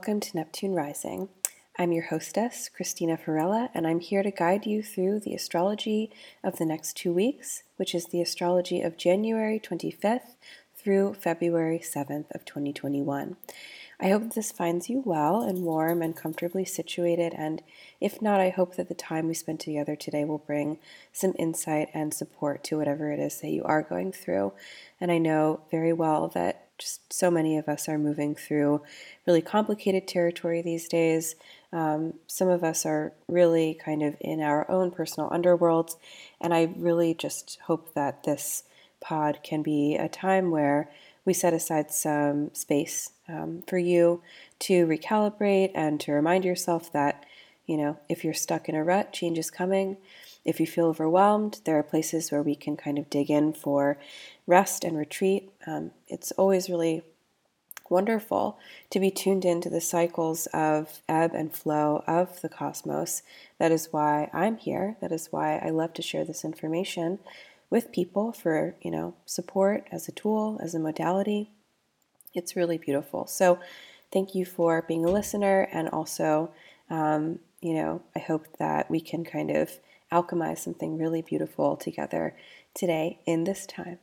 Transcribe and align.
welcome 0.00 0.18
to 0.18 0.34
Neptune 0.34 0.72
Rising. 0.72 1.28
I'm 1.78 1.92
your 1.92 2.04
hostess, 2.04 2.70
Christina 2.74 3.18
Farella, 3.18 3.68
and 3.74 3.86
I'm 3.86 4.00
here 4.00 4.22
to 4.22 4.30
guide 4.30 4.64
you 4.64 4.82
through 4.82 5.20
the 5.20 5.34
astrology 5.34 6.10
of 6.42 6.56
the 6.56 6.64
next 6.64 6.96
two 6.96 7.12
weeks, 7.12 7.64
which 7.76 7.94
is 7.94 8.06
the 8.06 8.22
astrology 8.22 8.80
of 8.80 8.96
January 8.96 9.60
25th 9.60 10.36
through 10.74 11.12
February 11.12 11.80
7th 11.80 12.30
of 12.34 12.46
2021. 12.46 13.36
I 14.02 14.08
hope 14.08 14.32
this 14.32 14.50
finds 14.50 14.88
you 14.88 15.02
well 15.04 15.42
and 15.42 15.62
warm 15.62 16.00
and 16.00 16.16
comfortably 16.16 16.64
situated, 16.64 17.34
and 17.34 17.62
if 18.00 18.22
not, 18.22 18.40
I 18.40 18.48
hope 18.48 18.76
that 18.76 18.88
the 18.88 18.94
time 18.94 19.28
we 19.28 19.34
spend 19.34 19.60
together 19.60 19.94
today 19.94 20.24
will 20.24 20.38
bring 20.38 20.78
some 21.12 21.34
insight 21.38 21.90
and 21.92 22.14
support 22.14 22.64
to 22.64 22.78
whatever 22.78 23.12
it 23.12 23.20
is 23.20 23.42
that 23.42 23.50
you 23.50 23.62
are 23.64 23.82
going 23.82 24.12
through. 24.12 24.54
And 25.02 25.12
I 25.12 25.18
know 25.18 25.60
very 25.70 25.92
well 25.92 26.28
that 26.28 26.66
just 26.78 27.12
so 27.12 27.30
many 27.30 27.58
of 27.58 27.68
us 27.68 27.90
are 27.90 27.98
moving 27.98 28.34
through 28.34 28.80
really 29.26 29.42
complicated 29.42 30.08
territory 30.08 30.62
these 30.62 30.88
days. 30.88 31.36
Um, 31.70 32.14
some 32.26 32.48
of 32.48 32.64
us 32.64 32.86
are 32.86 33.12
really 33.28 33.74
kind 33.74 34.02
of 34.02 34.16
in 34.18 34.40
our 34.40 34.68
own 34.70 34.92
personal 34.92 35.28
underworlds, 35.28 35.96
and 36.40 36.54
I 36.54 36.72
really 36.74 37.12
just 37.12 37.58
hope 37.66 37.92
that 37.92 38.24
this 38.24 38.62
pod 39.02 39.40
can 39.42 39.62
be 39.62 39.96
a 39.96 40.08
time 40.08 40.50
where 40.50 40.90
we 41.24 41.32
set 41.32 41.52
aside 41.52 41.90
some 41.90 42.54
space 42.54 43.10
um, 43.28 43.62
for 43.66 43.78
you 43.78 44.22
to 44.60 44.86
recalibrate 44.86 45.70
and 45.74 46.00
to 46.00 46.12
remind 46.12 46.44
yourself 46.44 46.92
that, 46.92 47.24
you 47.66 47.76
know, 47.76 47.98
if 48.08 48.24
you're 48.24 48.34
stuck 48.34 48.68
in 48.68 48.74
a 48.74 48.84
rut, 48.84 49.12
change 49.12 49.38
is 49.38 49.50
coming. 49.50 49.96
If 50.44 50.58
you 50.58 50.66
feel 50.66 50.86
overwhelmed, 50.86 51.60
there 51.64 51.78
are 51.78 51.82
places 51.82 52.32
where 52.32 52.42
we 52.42 52.54
can 52.54 52.76
kind 52.76 52.98
of 52.98 53.10
dig 53.10 53.30
in 53.30 53.52
for 53.52 53.98
rest 54.46 54.84
and 54.84 54.96
retreat. 54.96 55.50
Um, 55.66 55.90
it's 56.08 56.32
always 56.32 56.70
really 56.70 57.02
wonderful 57.90 58.58
to 58.88 59.00
be 59.00 59.10
tuned 59.10 59.44
into 59.44 59.68
the 59.68 59.80
cycles 59.80 60.46
of 60.54 61.02
ebb 61.08 61.32
and 61.34 61.52
flow 61.52 62.02
of 62.06 62.40
the 62.40 62.48
cosmos. 62.48 63.22
That 63.58 63.72
is 63.72 63.88
why 63.90 64.30
I'm 64.32 64.56
here. 64.56 64.96
That 65.00 65.12
is 65.12 65.28
why 65.30 65.58
I 65.58 65.70
love 65.70 65.92
to 65.94 66.02
share 66.02 66.24
this 66.24 66.44
information 66.44 67.18
with 67.70 67.92
people 67.92 68.32
for, 68.32 68.76
you 68.82 68.90
know, 68.90 69.14
support 69.24 69.86
as 69.90 70.08
a 70.08 70.12
tool, 70.12 70.58
as 70.62 70.74
a 70.74 70.78
modality. 70.78 71.50
It's 72.34 72.56
really 72.56 72.78
beautiful. 72.78 73.26
So, 73.26 73.58
thank 74.12 74.34
you 74.34 74.44
for 74.44 74.82
being 74.82 75.04
a 75.04 75.10
listener 75.10 75.68
and 75.72 75.88
also 75.88 76.52
um, 76.90 77.38
you 77.60 77.74
know, 77.74 78.02
I 78.16 78.18
hope 78.18 78.46
that 78.58 78.90
we 78.90 79.00
can 79.00 79.24
kind 79.24 79.50
of 79.50 79.70
alchemize 80.12 80.58
something 80.58 80.98
really 80.98 81.22
beautiful 81.22 81.76
together 81.76 82.36
today 82.74 83.20
in 83.26 83.44
this 83.44 83.66
time. 83.66 83.98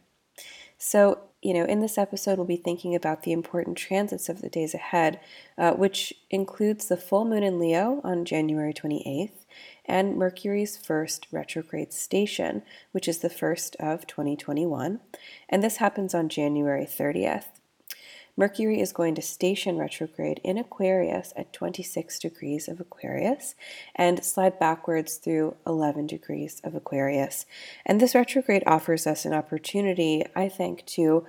So, 0.77 1.19
you 1.41 1.53
know, 1.53 1.65
in 1.65 1.79
this 1.79 1.97
episode, 1.97 2.37
we'll 2.37 2.47
be 2.47 2.57
thinking 2.57 2.95
about 2.95 3.23
the 3.23 3.31
important 3.31 3.77
transits 3.77 4.27
of 4.27 4.41
the 4.41 4.49
days 4.49 4.73
ahead, 4.73 5.19
uh, 5.57 5.71
which 5.73 6.13
includes 6.29 6.87
the 6.87 6.97
full 6.97 7.25
moon 7.25 7.43
in 7.43 7.59
Leo 7.59 8.01
on 8.03 8.25
January 8.25 8.73
28th 8.73 9.45
and 9.85 10.17
Mercury's 10.17 10.77
first 10.77 11.27
retrograde 11.31 11.93
station, 11.93 12.63
which 12.91 13.07
is 13.07 13.19
the 13.19 13.29
first 13.29 13.75
of 13.79 14.07
2021. 14.07 14.99
And 15.47 15.63
this 15.63 15.77
happens 15.77 16.13
on 16.13 16.27
January 16.27 16.85
30th. 16.85 17.45
Mercury 18.39 18.79
is 18.79 18.93
going 18.93 19.15
to 19.15 19.21
station 19.21 19.79
retrograde 19.79 20.39
in 20.43 20.59
Aquarius 20.59 21.33
at 21.35 21.51
26 21.51 22.19
degrees 22.19 22.67
of 22.67 22.79
Aquarius 22.79 23.55
and 23.95 24.23
slide 24.23 24.59
backwards 24.59 25.15
through 25.15 25.55
11 25.65 26.05
degrees 26.05 26.61
of 26.63 26.75
Aquarius. 26.75 27.47
And 27.83 27.99
this 27.99 28.13
retrograde 28.13 28.61
offers 28.67 29.07
us 29.07 29.25
an 29.25 29.33
opportunity, 29.33 30.23
I 30.35 30.49
think, 30.49 30.85
to 30.85 31.25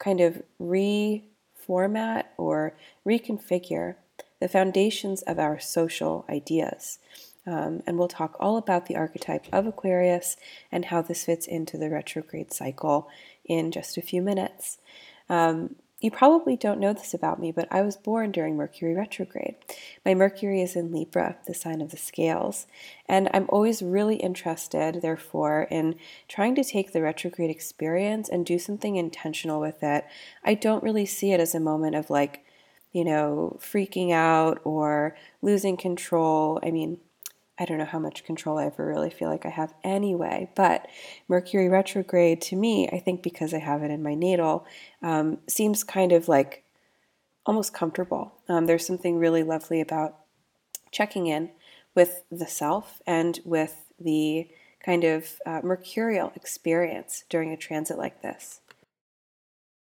kind 0.00 0.20
of 0.20 0.42
reformat 0.60 2.24
or 2.36 2.74
reconfigure 3.06 3.94
the 4.40 4.48
foundations 4.48 5.22
of 5.22 5.38
our 5.38 5.60
social 5.60 6.24
ideas. 6.28 6.98
Um, 7.46 7.82
and 7.86 7.98
we'll 7.98 8.08
talk 8.08 8.36
all 8.40 8.56
about 8.56 8.86
the 8.86 8.96
archetype 8.96 9.46
of 9.52 9.66
Aquarius 9.66 10.36
and 10.72 10.86
how 10.86 11.02
this 11.02 11.24
fits 11.24 11.46
into 11.46 11.78
the 11.78 11.88
retrograde 11.88 12.52
cycle 12.52 13.08
in 13.44 13.70
just 13.70 13.96
a 13.96 14.02
few 14.02 14.22
minutes. 14.22 14.78
Um, 15.28 15.76
you 16.00 16.12
probably 16.12 16.56
don't 16.56 16.78
know 16.78 16.92
this 16.92 17.12
about 17.12 17.40
me, 17.40 17.50
but 17.50 17.66
I 17.72 17.82
was 17.82 17.96
born 17.96 18.30
during 18.30 18.56
Mercury 18.56 18.94
retrograde. 18.94 19.56
My 20.04 20.14
Mercury 20.14 20.62
is 20.62 20.76
in 20.76 20.92
Libra, 20.92 21.36
the 21.46 21.54
sign 21.54 21.80
of 21.80 21.90
the 21.90 21.96
scales, 21.96 22.68
and 23.06 23.28
I'm 23.34 23.46
always 23.48 23.82
really 23.82 24.16
interested, 24.16 25.02
therefore, 25.02 25.66
in 25.70 25.96
trying 26.28 26.54
to 26.54 26.62
take 26.62 26.92
the 26.92 27.02
retrograde 27.02 27.50
experience 27.50 28.28
and 28.28 28.46
do 28.46 28.60
something 28.60 28.94
intentional 28.94 29.60
with 29.60 29.82
it. 29.82 30.04
I 30.44 30.54
don't 30.54 30.84
really 30.84 31.06
see 31.06 31.32
it 31.32 31.40
as 31.40 31.54
a 31.54 31.60
moment 31.60 31.96
of 31.96 32.10
like, 32.10 32.44
you 32.92 33.04
know, 33.04 33.58
freaking 33.60 34.12
out 34.12 34.60
or 34.62 35.16
losing 35.42 35.76
control. 35.76 36.60
I 36.62 36.70
mean, 36.70 36.98
I 37.58 37.64
don't 37.64 37.78
know 37.78 37.84
how 37.84 37.98
much 37.98 38.24
control 38.24 38.58
I 38.58 38.66
ever 38.66 38.86
really 38.86 39.10
feel 39.10 39.28
like 39.28 39.44
I 39.44 39.50
have 39.50 39.74
anyway. 39.82 40.50
But 40.54 40.86
Mercury 41.26 41.68
retrograde 41.68 42.40
to 42.42 42.56
me, 42.56 42.88
I 42.88 42.98
think 42.98 43.22
because 43.22 43.52
I 43.52 43.58
have 43.58 43.82
it 43.82 43.90
in 43.90 44.02
my 44.02 44.14
natal, 44.14 44.66
um, 45.02 45.38
seems 45.48 45.82
kind 45.82 46.12
of 46.12 46.28
like 46.28 46.64
almost 47.44 47.74
comfortable. 47.74 48.32
Um, 48.48 48.66
there's 48.66 48.86
something 48.86 49.18
really 49.18 49.42
lovely 49.42 49.80
about 49.80 50.18
checking 50.90 51.26
in 51.26 51.50
with 51.94 52.22
the 52.30 52.46
self 52.46 53.00
and 53.06 53.40
with 53.44 53.86
the 53.98 54.48
kind 54.84 55.04
of 55.04 55.40
uh, 55.44 55.60
mercurial 55.64 56.32
experience 56.36 57.24
during 57.28 57.52
a 57.52 57.56
transit 57.56 57.98
like 57.98 58.22
this 58.22 58.60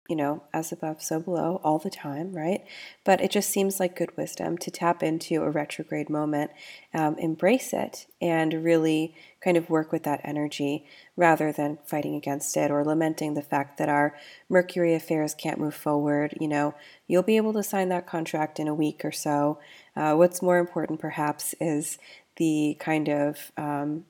you 0.07 0.15
know, 0.15 0.43
as 0.53 0.71
above, 0.71 1.01
so 1.01 1.19
below 1.19 1.59
all 1.63 1.79
the 1.79 1.89
time, 1.89 2.33
right? 2.33 2.63
But 3.03 3.19
it 3.19 3.29
just 3.29 3.49
seems 3.49 3.79
like 3.79 3.95
good 3.95 4.15
wisdom 4.15 4.57
to 4.59 4.71
tap 4.71 5.03
into 5.03 5.43
a 5.43 5.49
retrograde 5.49 6.09
moment, 6.09 6.51
um, 6.93 7.17
embrace 7.19 7.73
it, 7.73 8.07
and 8.21 8.63
really 8.63 9.13
kind 9.41 9.57
of 9.57 9.69
work 9.69 9.91
with 9.91 10.03
that 10.03 10.21
energy 10.23 10.85
rather 11.15 11.51
than 11.51 11.77
fighting 11.85 12.15
against 12.15 12.55
it 12.55 12.71
or 12.71 12.83
lamenting 12.83 13.33
the 13.33 13.41
fact 13.41 13.77
that 13.77 13.89
our 13.89 14.15
Mercury 14.49 14.93
affairs 14.93 15.33
can't 15.33 15.59
move 15.59 15.75
forward. 15.75 16.37
You 16.39 16.47
know, 16.47 16.73
you'll 17.07 17.23
be 17.23 17.37
able 17.37 17.53
to 17.53 17.63
sign 17.63 17.89
that 17.89 18.07
contract 18.07 18.59
in 18.59 18.67
a 18.67 18.73
week 18.73 19.03
or 19.03 19.11
so. 19.11 19.59
Uh, 19.95 20.15
what's 20.15 20.41
more 20.41 20.57
important, 20.57 20.99
perhaps, 20.99 21.53
is 21.59 21.97
the 22.37 22.77
kind 22.79 23.09
of 23.09 23.51
um, 23.57 24.05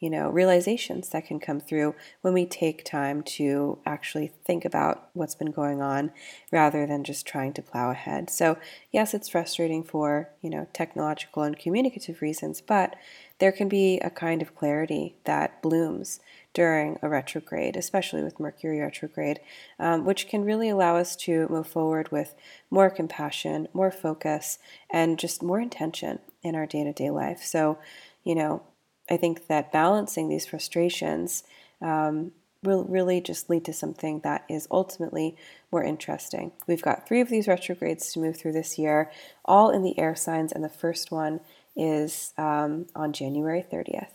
you 0.00 0.08
know, 0.08 0.28
realizations 0.30 1.08
that 1.08 1.26
can 1.26 1.40
come 1.40 1.60
through 1.60 1.94
when 2.20 2.32
we 2.32 2.46
take 2.46 2.84
time 2.84 3.22
to 3.22 3.78
actually 3.84 4.28
think 4.44 4.64
about 4.64 5.08
what's 5.12 5.34
been 5.34 5.50
going 5.50 5.82
on 5.82 6.12
rather 6.52 6.86
than 6.86 7.02
just 7.02 7.26
trying 7.26 7.52
to 7.52 7.62
plow 7.62 7.90
ahead. 7.90 8.30
So, 8.30 8.58
yes, 8.92 9.12
it's 9.12 9.28
frustrating 9.28 9.82
for, 9.82 10.30
you 10.40 10.50
know, 10.50 10.68
technological 10.72 11.42
and 11.42 11.58
communicative 11.58 12.22
reasons, 12.22 12.60
but 12.60 12.94
there 13.38 13.52
can 13.52 13.68
be 13.68 13.98
a 13.98 14.10
kind 14.10 14.42
of 14.42 14.54
clarity 14.54 15.16
that 15.24 15.62
blooms 15.62 16.20
during 16.54 16.98
a 17.02 17.08
retrograde, 17.08 17.76
especially 17.76 18.22
with 18.22 18.40
Mercury 18.40 18.80
retrograde, 18.80 19.40
um, 19.78 20.04
which 20.04 20.28
can 20.28 20.44
really 20.44 20.68
allow 20.68 20.96
us 20.96 21.14
to 21.14 21.46
move 21.48 21.66
forward 21.66 22.10
with 22.10 22.34
more 22.70 22.90
compassion, 22.90 23.68
more 23.72 23.90
focus, 23.90 24.58
and 24.90 25.18
just 25.18 25.42
more 25.42 25.60
intention 25.60 26.18
in 26.42 26.54
our 26.54 26.66
day 26.66 26.84
to 26.84 26.92
day 26.92 27.10
life. 27.10 27.42
So, 27.42 27.78
you 28.24 28.34
know, 28.34 28.62
I 29.10 29.16
think 29.16 29.46
that 29.46 29.72
balancing 29.72 30.28
these 30.28 30.46
frustrations 30.46 31.44
um, 31.80 32.32
will 32.62 32.84
really 32.84 33.20
just 33.20 33.48
lead 33.48 33.64
to 33.64 33.72
something 33.72 34.20
that 34.20 34.44
is 34.48 34.66
ultimately 34.70 35.36
more 35.70 35.84
interesting. 35.84 36.52
We've 36.66 36.82
got 36.82 37.06
three 37.06 37.20
of 37.20 37.28
these 37.28 37.48
retrogrades 37.48 38.12
to 38.12 38.20
move 38.20 38.36
through 38.36 38.52
this 38.52 38.78
year, 38.78 39.10
all 39.44 39.70
in 39.70 39.82
the 39.82 39.98
air 39.98 40.14
signs, 40.14 40.52
and 40.52 40.64
the 40.64 40.68
first 40.68 41.10
one 41.10 41.40
is 41.76 42.32
um, 42.36 42.86
on 42.94 43.12
January 43.12 43.64
30th. 43.70 44.08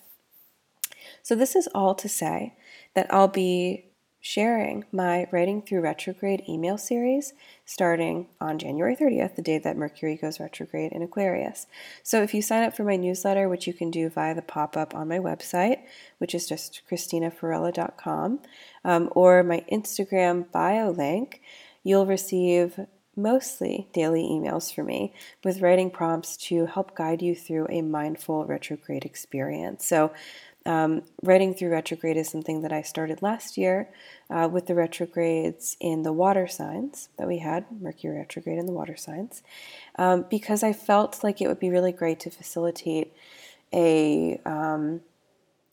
So, 1.21 1.35
this 1.35 1.55
is 1.55 1.67
all 1.73 1.95
to 1.95 2.09
say 2.09 2.53
that 2.95 3.07
I'll 3.13 3.29
be 3.29 3.85
sharing 4.25 4.85
my 4.89 5.27
Writing 5.31 5.61
Through 5.61 5.81
Retrograde 5.81 6.45
email 6.47 6.77
series 6.77 7.33
starting 7.65 8.27
on 8.39 8.57
January 8.57 8.95
30th, 8.95 9.35
the 9.35 9.41
day 9.41 9.57
that 9.57 9.75
Mercury 9.75 10.15
goes 10.15 10.39
retrograde 10.39 10.93
in 10.93 11.01
Aquarius. 11.01 11.67
So 12.03 12.23
if 12.23 12.33
you 12.33 12.41
sign 12.41 12.63
up 12.63 12.73
for 12.73 12.85
my 12.85 12.95
newsletter, 12.95 13.49
which 13.49 13.67
you 13.67 13.73
can 13.73 13.91
do 13.91 14.07
via 14.07 14.33
the 14.33 14.41
pop 14.41 14.77
up 14.77 14.95
on 14.95 15.09
my 15.09 15.19
website, 15.19 15.79
which 16.19 16.33
is 16.33 16.47
just 16.47 16.83
ChristinaFarella.com, 16.89 18.39
um, 18.85 19.09
or 19.11 19.43
my 19.43 19.65
Instagram 19.69 20.49
bio 20.53 20.89
link, 20.89 21.41
you'll 21.83 22.05
receive 22.05 22.79
mostly 23.17 23.89
daily 23.93 24.23
emails 24.23 24.73
from 24.73 24.87
me 24.87 25.13
with 25.43 25.61
writing 25.61 25.91
prompts 25.91 26.37
to 26.37 26.65
help 26.65 26.95
guide 26.95 27.21
you 27.21 27.35
through 27.35 27.67
a 27.69 27.81
mindful 27.81 28.45
retrograde 28.45 29.05
experience. 29.05 29.85
So 29.85 30.13
um, 30.65 31.03
writing 31.21 31.53
through 31.53 31.69
retrograde 31.69 32.17
is 32.17 32.29
something 32.29 32.61
that 32.61 32.71
I 32.71 32.81
started 32.81 33.21
last 33.21 33.57
year 33.57 33.89
uh, 34.29 34.47
with 34.51 34.67
the 34.67 34.75
retrogrades 34.75 35.75
in 35.79 36.03
the 36.03 36.13
water 36.13 36.47
signs 36.47 37.09
that 37.17 37.27
we 37.27 37.39
had, 37.39 37.65
Mercury 37.81 38.17
retrograde 38.17 38.57
in 38.57 38.65
the 38.65 38.71
water 38.71 38.95
signs, 38.95 39.43
um, 39.97 40.25
because 40.29 40.63
I 40.63 40.73
felt 40.73 41.23
like 41.23 41.41
it 41.41 41.47
would 41.47 41.59
be 41.59 41.69
really 41.69 41.91
great 41.91 42.19
to 42.21 42.29
facilitate 42.29 43.13
a 43.73 44.39
um, 44.45 45.01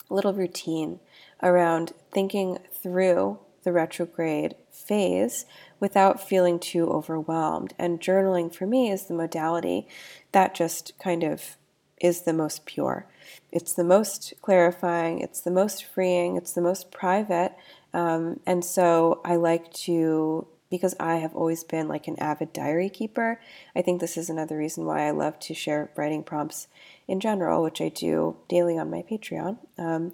little 0.09 0.33
routine 0.33 0.99
around 1.43 1.93
thinking 2.11 2.59
through 2.73 3.39
the 3.63 3.73
retrograde 3.73 4.55
phase 4.73 5.45
without 5.79 6.27
feeling 6.27 6.59
too 6.59 6.91
overwhelmed. 6.91 7.75
And 7.79 8.01
journaling 8.01 8.53
for 8.53 8.67
me 8.67 8.91
is 8.91 9.05
the 9.05 9.15
modality 9.15 9.87
that 10.33 10.55
just 10.55 10.99
kind 10.99 11.23
of 11.23 11.57
is 12.01 12.23
the 12.23 12.33
most 12.33 12.65
pure. 12.65 13.07
It's 13.53 13.73
the 13.73 13.85
most 13.85 14.35
clarifying, 14.41 15.21
it's 15.21 15.41
the 15.41 15.51
most 15.51 15.85
freeing, 15.85 16.37
it's 16.37 16.53
the 16.53 16.61
most 16.61 16.91
private. 16.91 17.55
Um, 17.93 18.41
and 18.47 18.65
so 18.65 19.21
I 19.25 19.37
like 19.37 19.73
to, 19.85 20.47
because 20.71 20.95
I 21.01 21.17
have 21.17 21.35
always 21.35 21.65
been 21.65 21.89
like 21.89 22.07
an 22.07 22.19
avid 22.19 22.53
diary 22.53 22.89
keeper, 22.89 23.41
I 23.75 23.83
think 23.83 24.01
this 24.01 24.17
is 24.17 24.31
another 24.31 24.57
reason 24.57 24.85
why 24.85 25.07
I 25.07 25.11
love 25.11 25.39
to 25.41 25.55
share 25.55 25.91
writing 25.97 26.23
prompts 26.23 26.69
in 27.09 27.21
general, 27.21 27.63
which 27.63 27.81
I 27.81 27.89
do 27.89 28.37
daily 28.49 28.79
on 28.79 28.91
my 28.91 29.03
Patreon. 29.03 29.59
Um, 29.79 30.13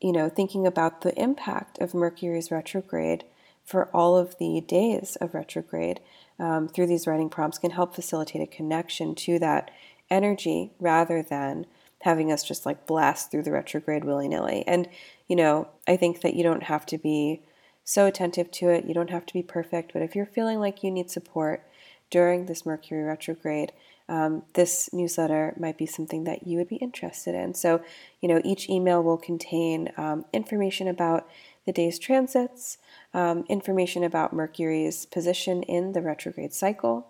you 0.00 0.12
know, 0.12 0.28
thinking 0.28 0.66
about 0.66 1.02
the 1.02 1.18
impact 1.20 1.78
of 1.78 1.94
Mercury's 1.94 2.50
retrograde 2.50 3.24
for 3.64 3.88
all 3.94 4.16
of 4.16 4.38
the 4.38 4.60
days 4.60 5.16
of 5.16 5.34
retrograde 5.34 6.00
um, 6.38 6.68
through 6.68 6.86
these 6.86 7.06
writing 7.06 7.28
prompts 7.28 7.58
can 7.58 7.70
help 7.70 7.94
facilitate 7.94 8.42
a 8.42 8.46
connection 8.46 9.14
to 9.14 9.38
that 9.38 9.70
energy 10.10 10.72
rather 10.80 11.22
than 11.22 11.66
having 12.00 12.32
us 12.32 12.42
just 12.42 12.66
like 12.66 12.86
blast 12.86 13.30
through 13.30 13.42
the 13.42 13.52
retrograde 13.52 14.04
willy 14.04 14.28
nilly. 14.28 14.64
And, 14.66 14.88
you 15.28 15.36
know, 15.36 15.68
I 15.86 15.96
think 15.96 16.22
that 16.22 16.34
you 16.34 16.42
don't 16.42 16.64
have 16.64 16.86
to 16.86 16.98
be 16.98 17.42
so 17.84 18.06
attentive 18.06 18.50
to 18.52 18.68
it. 18.68 18.84
You 18.84 18.94
don't 18.94 19.10
have 19.10 19.26
to 19.26 19.34
be 19.34 19.42
perfect. 19.42 19.92
But 19.92 20.02
if 20.02 20.14
you're 20.14 20.26
feeling 20.26 20.60
like 20.60 20.82
you 20.82 20.90
need 20.90 21.10
support 21.10 21.66
during 22.10 22.46
this 22.46 22.64
Mercury 22.66 23.02
retrograde, 23.02 23.72
um, 24.08 24.42
this 24.54 24.90
newsletter 24.92 25.54
might 25.58 25.78
be 25.78 25.86
something 25.86 26.24
that 26.24 26.46
you 26.46 26.58
would 26.58 26.68
be 26.68 26.76
interested 26.76 27.34
in. 27.34 27.54
So, 27.54 27.80
you 28.20 28.28
know, 28.28 28.40
each 28.44 28.68
email 28.68 29.02
will 29.02 29.16
contain 29.16 29.90
um, 29.96 30.24
information 30.32 30.88
about 30.88 31.28
the 31.64 31.72
day's 31.72 31.98
transits, 31.98 32.78
um, 33.14 33.44
information 33.48 34.02
about 34.02 34.32
Mercury's 34.32 35.06
position 35.06 35.62
in 35.62 35.92
the 35.92 36.02
retrograde 36.02 36.52
cycle, 36.52 37.06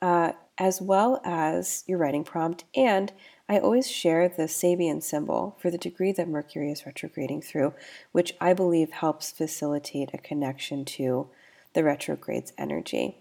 uh, 0.00 0.32
as 0.58 0.80
well 0.80 1.20
as 1.24 1.82
your 1.88 1.98
writing 1.98 2.22
prompt. 2.22 2.64
And 2.76 3.12
I 3.48 3.58
always 3.58 3.90
share 3.90 4.28
the 4.28 4.44
Sabian 4.44 5.02
symbol 5.02 5.56
for 5.60 5.70
the 5.70 5.78
degree 5.78 6.12
that 6.12 6.28
Mercury 6.28 6.72
is 6.72 6.84
retrograding 6.84 7.42
through, 7.42 7.74
which 8.12 8.34
I 8.40 8.54
believe 8.54 8.90
helps 8.90 9.30
facilitate 9.30 10.10
a 10.12 10.18
connection 10.18 10.84
to 10.84 11.28
the 11.72 11.82
retrograde's 11.82 12.52
energy. 12.58 13.18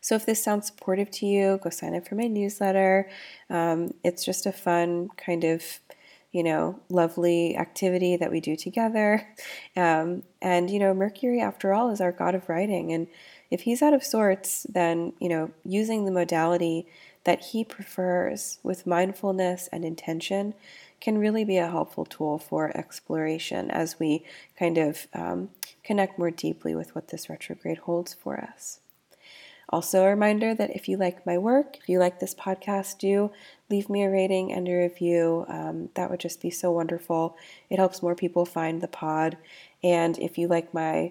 So 0.00 0.14
if 0.14 0.26
this 0.26 0.44
sounds 0.44 0.66
supportive 0.66 1.10
to 1.12 1.26
you, 1.26 1.58
go 1.62 1.70
sign 1.70 1.94
up 1.94 2.06
for 2.06 2.14
my 2.14 2.26
newsletter. 2.26 3.08
Um, 3.48 3.94
it's 4.04 4.24
just 4.24 4.46
a 4.46 4.52
fun 4.52 5.08
kind 5.16 5.44
of 5.44 5.80
you 6.36 6.42
know, 6.42 6.78
lovely 6.90 7.56
activity 7.56 8.14
that 8.14 8.30
we 8.30 8.40
do 8.40 8.56
together. 8.56 9.26
Um, 9.78 10.22
and, 10.40 10.70
you 10.70 10.78
know, 10.78 10.94
Mercury, 10.94 11.38
after 11.42 11.74
all, 11.74 11.90
is 11.90 12.00
our 12.00 12.10
god 12.10 12.34
of 12.34 12.48
writing. 12.48 12.94
And 12.94 13.08
if 13.50 13.60
he's 13.60 13.82
out 13.82 13.92
of 13.92 14.02
sorts, 14.02 14.66
then, 14.70 15.12
you 15.20 15.28
know, 15.28 15.50
using 15.66 16.06
the 16.06 16.10
modality 16.10 16.86
that 17.26 17.46
he 17.46 17.64
prefers 17.64 18.60
with 18.62 18.86
mindfulness 18.86 19.68
and 19.72 19.84
intention 19.84 20.54
can 21.00 21.18
really 21.18 21.44
be 21.44 21.56
a 21.56 21.68
helpful 21.68 22.04
tool 22.04 22.38
for 22.38 22.74
exploration 22.76 23.68
as 23.68 23.98
we 23.98 24.24
kind 24.56 24.78
of 24.78 25.08
um, 25.12 25.50
connect 25.82 26.20
more 26.20 26.30
deeply 26.30 26.72
with 26.72 26.94
what 26.94 27.08
this 27.08 27.28
retrograde 27.28 27.78
holds 27.78 28.14
for 28.14 28.38
us. 28.38 28.78
Also, 29.68 30.04
a 30.04 30.08
reminder 30.08 30.54
that 30.54 30.70
if 30.70 30.88
you 30.88 30.96
like 30.96 31.26
my 31.26 31.36
work, 31.36 31.76
if 31.76 31.88
you 31.88 31.98
like 31.98 32.20
this 32.20 32.34
podcast, 32.34 32.98
do 32.98 33.32
leave 33.68 33.90
me 33.90 34.04
a 34.04 34.10
rating 34.10 34.52
and 34.52 34.68
a 34.68 34.72
review. 34.72 35.44
Um, 35.48 35.88
that 35.94 36.08
would 36.08 36.20
just 36.20 36.40
be 36.40 36.50
so 36.50 36.70
wonderful. 36.70 37.36
It 37.68 37.80
helps 37.80 38.02
more 38.02 38.14
people 38.14 38.46
find 38.46 38.80
the 38.80 38.86
pod. 38.86 39.36
And 39.82 40.16
if 40.20 40.38
you 40.38 40.46
like 40.46 40.72
my 40.72 41.10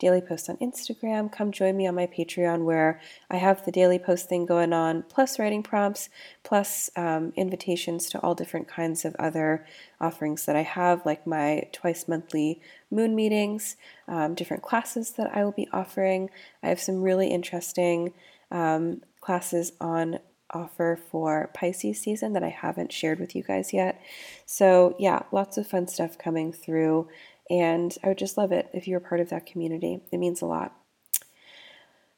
daily 0.00 0.20
posts 0.20 0.48
on 0.48 0.56
Instagram. 0.56 1.30
Come 1.30 1.52
join 1.52 1.76
me 1.76 1.86
on 1.86 1.94
my 1.94 2.06
Patreon 2.06 2.64
where 2.64 3.00
I 3.30 3.36
have 3.36 3.64
the 3.64 3.70
daily 3.70 3.98
post 3.98 4.28
thing 4.28 4.46
going 4.46 4.72
on, 4.72 5.04
plus 5.04 5.38
writing 5.38 5.62
prompts, 5.62 6.08
plus 6.42 6.90
um, 6.96 7.32
invitations 7.36 8.08
to 8.10 8.20
all 8.20 8.34
different 8.34 8.66
kinds 8.66 9.04
of 9.04 9.14
other 9.16 9.64
offerings 10.00 10.46
that 10.46 10.56
I 10.56 10.62
have, 10.62 11.06
like 11.06 11.26
my 11.26 11.68
twice 11.70 12.08
monthly 12.08 12.60
moon 12.90 13.14
meetings, 13.14 13.76
um, 14.08 14.34
different 14.34 14.64
classes 14.64 15.12
that 15.12 15.36
I 15.36 15.44
will 15.44 15.52
be 15.52 15.68
offering. 15.72 16.30
I 16.62 16.68
have 16.68 16.80
some 16.80 17.02
really 17.02 17.28
interesting 17.28 18.12
um, 18.50 19.02
classes 19.20 19.72
on 19.80 20.18
offer 20.52 20.98
for 21.10 21.50
Pisces 21.54 22.00
season 22.00 22.32
that 22.32 22.42
I 22.42 22.48
haven't 22.48 22.92
shared 22.92 23.20
with 23.20 23.34
you 23.34 23.42
guys 23.42 23.72
yet. 23.72 24.00
So, 24.46 24.96
yeah, 24.98 25.22
lots 25.32 25.56
of 25.56 25.66
fun 25.66 25.86
stuff 25.86 26.18
coming 26.18 26.52
through. 26.52 27.08
And 27.50 27.96
I 28.02 28.08
would 28.08 28.18
just 28.18 28.38
love 28.38 28.52
it 28.52 28.70
if 28.72 28.86
you 28.86 28.94
were 28.94 29.00
part 29.00 29.20
of 29.20 29.28
that 29.30 29.44
community. 29.44 30.00
It 30.12 30.18
means 30.18 30.40
a 30.40 30.46
lot. 30.46 30.72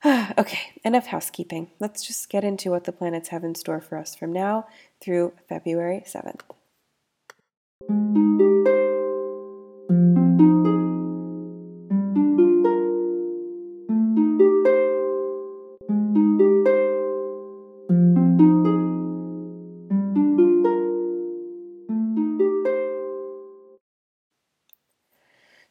okay, 0.07 0.73
enough 0.85 1.07
housekeeping. 1.07 1.71
Let's 1.81 2.07
just 2.07 2.29
get 2.29 2.45
into 2.45 2.71
what 2.71 2.85
the 2.85 2.93
planets 2.93 3.31
have 3.31 3.43
in 3.43 3.55
store 3.55 3.81
for 3.81 3.97
us 3.97 4.15
from 4.15 4.33
now 4.33 4.67
through 5.01 5.33
February 5.49 6.05
7th. 6.07 6.43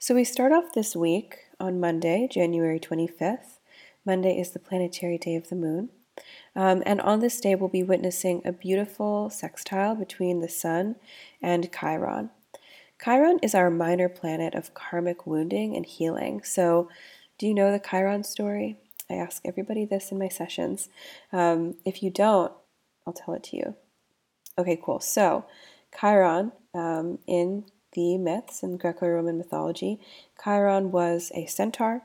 So 0.04 0.16
we 0.16 0.24
start 0.24 0.52
off 0.52 0.74
this 0.74 0.96
week 0.96 1.42
on 1.60 1.80
Monday, 1.80 2.28
January 2.28 2.80
25th. 2.80 3.60
Monday 4.04 4.40
is 4.40 4.50
the 4.50 4.58
planetary 4.58 5.20
day 5.20 5.36
of 5.36 5.50
the 5.50 5.56
moon. 5.56 5.90
Um, 6.56 6.82
and 6.88 7.00
on 7.00 7.20
this 7.20 7.40
day, 7.40 7.54
we'll 7.54 7.70
be 7.70 7.84
witnessing 7.84 8.42
a 8.44 8.52
beautiful 8.52 9.30
sextile 9.30 9.94
between 9.94 10.40
the 10.40 10.50
Sun 10.50 10.96
and 11.40 11.72
Chiron. 11.72 12.32
Chiron 13.00 13.38
is 13.44 13.54
our 13.54 13.70
minor 13.70 14.10
planet 14.10 14.56
of 14.56 14.74
karmic 14.74 15.28
wounding 15.28 15.76
and 15.76 15.86
healing. 15.86 16.42
So, 16.42 16.90
do 17.38 17.46
you 17.46 17.54
know 17.54 17.72
the 17.72 17.78
Chiron 17.78 18.24
story? 18.24 18.78
I 19.08 19.14
ask 19.14 19.44
everybody 19.46 19.86
this 19.86 20.12
in 20.12 20.18
my 20.18 20.30
sessions. 20.30 20.90
Um, 21.32 21.76
if 21.86 22.02
you 22.02 22.10
don't, 22.10 22.52
I'll 23.06 23.14
tell 23.14 23.36
it 23.36 23.44
to 23.44 23.56
you. 23.56 23.76
Okay, 24.58 24.80
cool. 24.84 25.00
So, 25.00 25.46
Chiron 25.96 26.54
um, 26.74 27.20
in 27.28 27.66
the 27.94 28.18
myths 28.18 28.64
in 28.64 28.78
Greco 28.78 29.08
Roman 29.08 29.38
mythology, 29.38 30.00
Chiron 30.44 30.92
was 30.92 31.32
a 31.36 31.46
centaur 31.46 32.04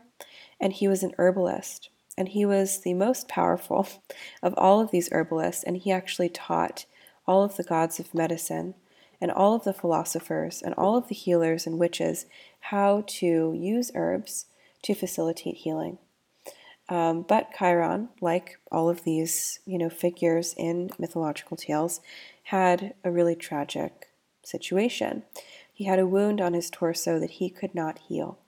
and 0.60 0.72
he 0.72 0.88
was 0.88 1.02
an 1.02 1.14
herbalist. 1.18 1.90
And 2.18 2.28
he 2.28 2.46
was 2.46 2.80
the 2.80 2.94
most 2.94 3.28
powerful 3.28 3.88
of 4.42 4.54
all 4.56 4.80
of 4.80 4.90
these 4.90 5.10
herbalists, 5.12 5.62
and 5.62 5.76
he 5.76 5.92
actually 5.92 6.30
taught 6.30 6.86
all 7.26 7.42
of 7.42 7.56
the 7.56 7.64
gods 7.64 8.00
of 8.00 8.14
medicine 8.14 8.74
and 9.20 9.30
all 9.30 9.54
of 9.54 9.64
the 9.64 9.74
philosophers 9.74 10.62
and 10.62 10.74
all 10.74 10.96
of 10.96 11.08
the 11.08 11.14
healers 11.14 11.66
and 11.66 11.78
witches 11.78 12.26
how 12.60 13.04
to 13.06 13.54
use 13.54 13.90
herbs 13.94 14.46
to 14.82 14.94
facilitate 14.94 15.56
healing. 15.56 15.98
Um, 16.88 17.22
but 17.22 17.50
Chiron, 17.58 18.10
like 18.20 18.58
all 18.70 18.88
of 18.88 19.02
these, 19.04 19.58
you 19.66 19.78
know, 19.78 19.90
figures 19.90 20.54
in 20.56 20.90
mythological 20.98 21.56
tales, 21.56 22.00
had 22.44 22.94
a 23.02 23.10
really 23.10 23.34
tragic 23.34 24.08
situation. 24.44 25.24
He 25.76 25.84
had 25.84 25.98
a 25.98 26.06
wound 26.06 26.40
on 26.40 26.54
his 26.54 26.70
torso 26.70 27.18
that 27.20 27.32
he 27.32 27.50
could 27.50 27.74
not 27.74 27.98
heal. 27.98 28.38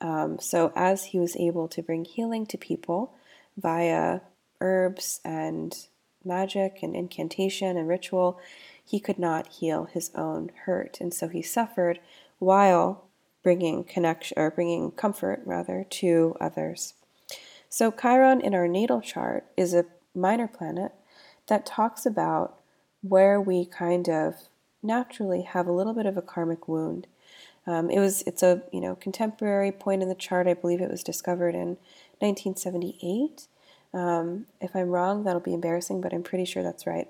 Um, 0.00 0.40
so, 0.40 0.72
as 0.74 1.04
he 1.04 1.20
was 1.20 1.36
able 1.36 1.68
to 1.68 1.82
bring 1.82 2.04
healing 2.04 2.46
to 2.46 2.58
people 2.58 3.14
via 3.56 4.22
herbs 4.60 5.20
and 5.24 5.86
magic 6.24 6.80
and 6.82 6.96
incantation 6.96 7.76
and 7.76 7.86
ritual, 7.86 8.40
he 8.84 8.98
could 8.98 9.20
not 9.20 9.46
heal 9.46 9.84
his 9.84 10.10
own 10.16 10.50
hurt. 10.64 10.98
And 11.00 11.14
so 11.14 11.28
he 11.28 11.42
suffered 11.42 12.00
while 12.40 13.04
bringing 13.44 13.84
connection 13.84 14.36
or 14.36 14.50
bringing 14.50 14.90
comfort 14.90 15.42
rather 15.44 15.86
to 15.88 16.36
others. 16.40 16.94
So 17.68 17.92
Chiron 17.92 18.40
in 18.40 18.52
our 18.52 18.66
natal 18.66 19.00
chart 19.00 19.46
is 19.56 19.74
a 19.74 19.86
minor 20.12 20.48
planet 20.48 20.90
that 21.46 21.64
talks 21.64 22.04
about 22.04 22.58
where 23.00 23.40
we 23.40 23.64
kind 23.64 24.08
of 24.08 24.48
naturally 24.84 25.42
have 25.42 25.66
a 25.66 25.72
little 25.72 25.94
bit 25.94 26.06
of 26.06 26.16
a 26.16 26.22
karmic 26.22 26.68
wound. 26.68 27.06
Um, 27.66 27.90
it 27.90 27.98
was 27.98 28.22
it's 28.22 28.42
a 28.42 28.62
you 28.72 28.80
know 28.80 28.94
contemporary 28.94 29.72
point 29.72 30.02
in 30.02 30.08
the 30.08 30.14
chart. 30.14 30.46
I 30.46 30.54
believe 30.54 30.80
it 30.80 30.90
was 30.90 31.02
discovered 31.02 31.54
in 31.54 31.78
1978. 32.20 33.48
Um, 33.94 34.46
if 34.60 34.74
I'm 34.74 34.90
wrong, 34.90 35.24
that'll 35.24 35.40
be 35.40 35.54
embarrassing, 35.54 36.00
but 36.00 36.12
I'm 36.12 36.22
pretty 36.22 36.44
sure 36.44 36.62
that's 36.62 36.86
right. 36.86 37.08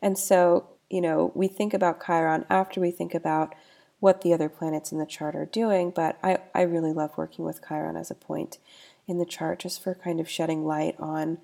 And 0.00 0.16
so 0.16 0.68
you 0.88 1.00
know 1.00 1.32
we 1.34 1.48
think 1.48 1.74
about 1.74 2.04
Chiron 2.04 2.44
after 2.48 2.80
we 2.80 2.90
think 2.90 3.14
about 3.14 3.54
what 3.98 4.20
the 4.20 4.32
other 4.32 4.48
planets 4.48 4.92
in 4.92 4.98
the 4.98 5.06
chart 5.06 5.34
are 5.34 5.46
doing. 5.46 5.90
But 5.90 6.18
I 6.22 6.38
I 6.54 6.62
really 6.62 6.92
love 6.92 7.16
working 7.16 7.44
with 7.44 7.66
Chiron 7.66 7.96
as 7.96 8.10
a 8.10 8.14
point 8.14 8.58
in 9.08 9.18
the 9.18 9.26
chart, 9.26 9.58
just 9.58 9.82
for 9.82 9.94
kind 9.94 10.20
of 10.20 10.28
shedding 10.28 10.64
light 10.64 10.94
on 10.98 11.38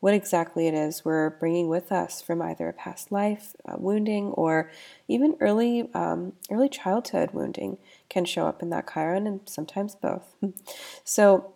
what 0.00 0.14
exactly 0.14 0.68
it 0.68 0.74
is 0.74 1.04
we're 1.04 1.30
bringing 1.30 1.68
with 1.68 1.90
us 1.90 2.22
from 2.22 2.40
either 2.40 2.68
a 2.68 2.72
past 2.72 3.10
life 3.10 3.54
uh, 3.66 3.74
wounding 3.76 4.26
or 4.28 4.70
even 5.08 5.36
early 5.40 5.88
um, 5.94 6.32
early 6.50 6.68
childhood 6.68 7.30
wounding 7.32 7.78
can 8.08 8.24
show 8.24 8.46
up 8.46 8.62
in 8.62 8.70
that 8.70 8.92
Chiron, 8.92 9.26
and 9.26 9.40
sometimes 9.46 9.94
both. 9.94 10.34
so, 11.04 11.54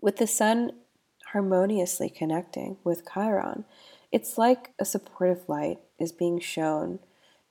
with 0.00 0.16
the 0.16 0.26
sun 0.26 0.72
harmoniously 1.32 2.10
connecting 2.10 2.76
with 2.84 3.08
Chiron, 3.12 3.64
it's 4.10 4.36
like 4.36 4.72
a 4.78 4.84
supportive 4.84 5.48
light 5.48 5.78
is 5.98 6.12
being 6.12 6.38
shown 6.38 6.98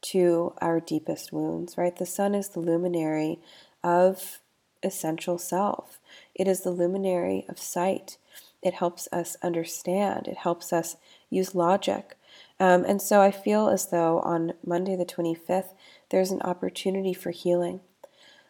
to 0.01 0.53
our 0.61 0.79
deepest 0.79 1.31
wounds, 1.31 1.77
right? 1.77 1.95
The 1.95 2.05
sun 2.05 2.35
is 2.35 2.49
the 2.49 2.59
luminary 2.59 3.39
of 3.83 4.39
essential 4.83 5.37
self, 5.37 5.99
it 6.33 6.47
is 6.47 6.61
the 6.61 6.71
luminary 6.71 7.45
of 7.49 7.59
sight. 7.59 8.17
It 8.61 8.75
helps 8.75 9.07
us 9.11 9.37
understand, 9.41 10.27
it 10.27 10.37
helps 10.37 10.71
us 10.71 10.97
use 11.29 11.55
logic. 11.55 12.17
Um, 12.59 12.85
and 12.85 13.01
so 13.01 13.21
I 13.21 13.31
feel 13.31 13.69
as 13.69 13.87
though 13.87 14.19
on 14.19 14.53
Monday, 14.65 14.95
the 14.95 15.05
25th, 15.05 15.73
there's 16.09 16.31
an 16.31 16.41
opportunity 16.43 17.13
for 17.13 17.31
healing. 17.31 17.81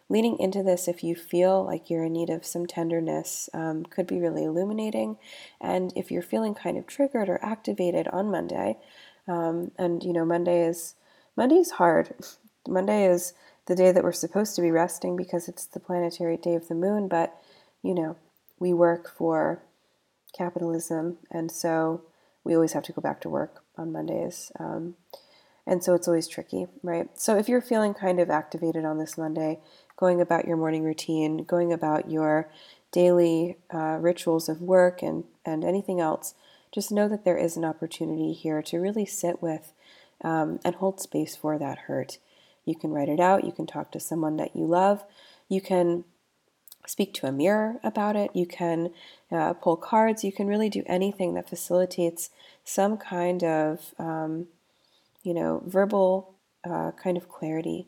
Leaning 0.08 0.38
into 0.38 0.62
this, 0.62 0.88
if 0.88 1.02
you 1.02 1.14
feel 1.14 1.64
like 1.64 1.88
you're 1.88 2.04
in 2.04 2.12
need 2.12 2.28
of 2.28 2.44
some 2.44 2.66
tenderness, 2.66 3.48
um, 3.54 3.84
could 3.84 4.06
be 4.06 4.20
really 4.20 4.44
illuminating. 4.44 5.16
And 5.58 5.90
if 5.96 6.10
you're 6.10 6.20
feeling 6.20 6.54
kind 6.54 6.76
of 6.76 6.86
triggered 6.86 7.30
or 7.30 7.42
activated 7.42 8.08
on 8.08 8.30
Monday, 8.30 8.76
um, 9.26 9.70
and 9.78 10.02
you 10.02 10.12
know, 10.12 10.26
Monday 10.26 10.66
is 10.66 10.96
Monday 11.34 11.56
is 11.56 11.72
hard. 11.72 12.14
Monday 12.68 13.06
is 13.06 13.32
the 13.66 13.74
day 13.74 13.90
that 13.90 14.04
we're 14.04 14.12
supposed 14.12 14.54
to 14.56 14.62
be 14.62 14.70
resting 14.70 15.16
because 15.16 15.48
it's 15.48 15.64
the 15.64 15.80
planetary 15.80 16.36
day 16.36 16.54
of 16.54 16.68
the 16.68 16.74
moon, 16.74 17.08
but 17.08 17.40
you 17.82 17.94
know, 17.94 18.16
we 18.58 18.72
work 18.72 19.08
for 19.08 19.62
capitalism, 20.36 21.18
and 21.30 21.50
so 21.50 22.02
we 22.44 22.54
always 22.54 22.72
have 22.72 22.82
to 22.84 22.92
go 22.92 23.02
back 23.02 23.20
to 23.22 23.28
work 23.28 23.62
on 23.76 23.92
Mondays. 23.92 24.50
Um, 24.58 24.94
and 25.66 25.82
so 25.82 25.94
it's 25.94 26.08
always 26.08 26.26
tricky, 26.26 26.66
right? 26.82 27.08
So 27.14 27.36
if 27.38 27.48
you're 27.48 27.60
feeling 27.60 27.94
kind 27.94 28.18
of 28.18 28.30
activated 28.30 28.84
on 28.84 28.98
this 28.98 29.16
Monday, 29.16 29.60
going 29.96 30.20
about 30.20 30.46
your 30.46 30.56
morning 30.56 30.82
routine, 30.82 31.44
going 31.44 31.72
about 31.72 32.10
your 32.10 32.50
daily 32.90 33.58
uh, 33.72 33.98
rituals 34.00 34.48
of 34.48 34.60
work 34.60 35.02
and, 35.02 35.24
and 35.44 35.64
anything 35.64 36.00
else, 36.00 36.34
just 36.72 36.90
know 36.90 37.08
that 37.08 37.24
there 37.24 37.36
is 37.36 37.56
an 37.56 37.64
opportunity 37.64 38.32
here 38.32 38.62
to 38.62 38.78
really 38.78 39.06
sit 39.06 39.40
with 39.40 39.72
um, 40.24 40.58
and 40.64 40.76
hold 40.76 41.00
space 41.00 41.36
for 41.36 41.58
that 41.58 41.78
hurt. 41.80 42.18
You 42.64 42.74
can 42.74 42.90
write 42.90 43.08
it 43.08 43.20
out, 43.20 43.44
you 43.44 43.52
can 43.52 43.66
talk 43.66 43.92
to 43.92 44.00
someone 44.00 44.36
that 44.36 44.56
you 44.56 44.64
love, 44.64 45.04
you 45.48 45.60
can 45.60 46.04
speak 46.86 47.14
to 47.14 47.26
a 47.26 47.32
mirror 47.32 47.78
about 47.82 48.16
it, 48.16 48.30
you 48.34 48.46
can 48.46 48.90
uh, 49.30 49.52
pull 49.54 49.76
cards, 49.76 50.24
you 50.24 50.32
can 50.32 50.46
really 50.46 50.68
do 50.68 50.82
anything 50.86 51.34
that 51.34 51.48
facilitates 51.48 52.30
some 52.64 52.96
kind 52.96 53.44
of, 53.44 53.94
um, 53.98 54.46
you 55.22 55.34
know, 55.34 55.62
verbal 55.66 56.34
uh, 56.64 56.92
kind 56.92 57.16
of 57.16 57.28
clarity. 57.28 57.86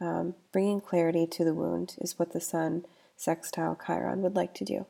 Um, 0.00 0.34
bringing 0.52 0.80
clarity 0.80 1.26
to 1.26 1.44
the 1.44 1.54
wound 1.54 1.96
is 1.98 2.18
what 2.18 2.32
the 2.32 2.40
sun 2.40 2.84
sextile 3.16 3.76
Chiron 3.84 4.22
would 4.22 4.36
like 4.36 4.54
to 4.54 4.64
do. 4.64 4.86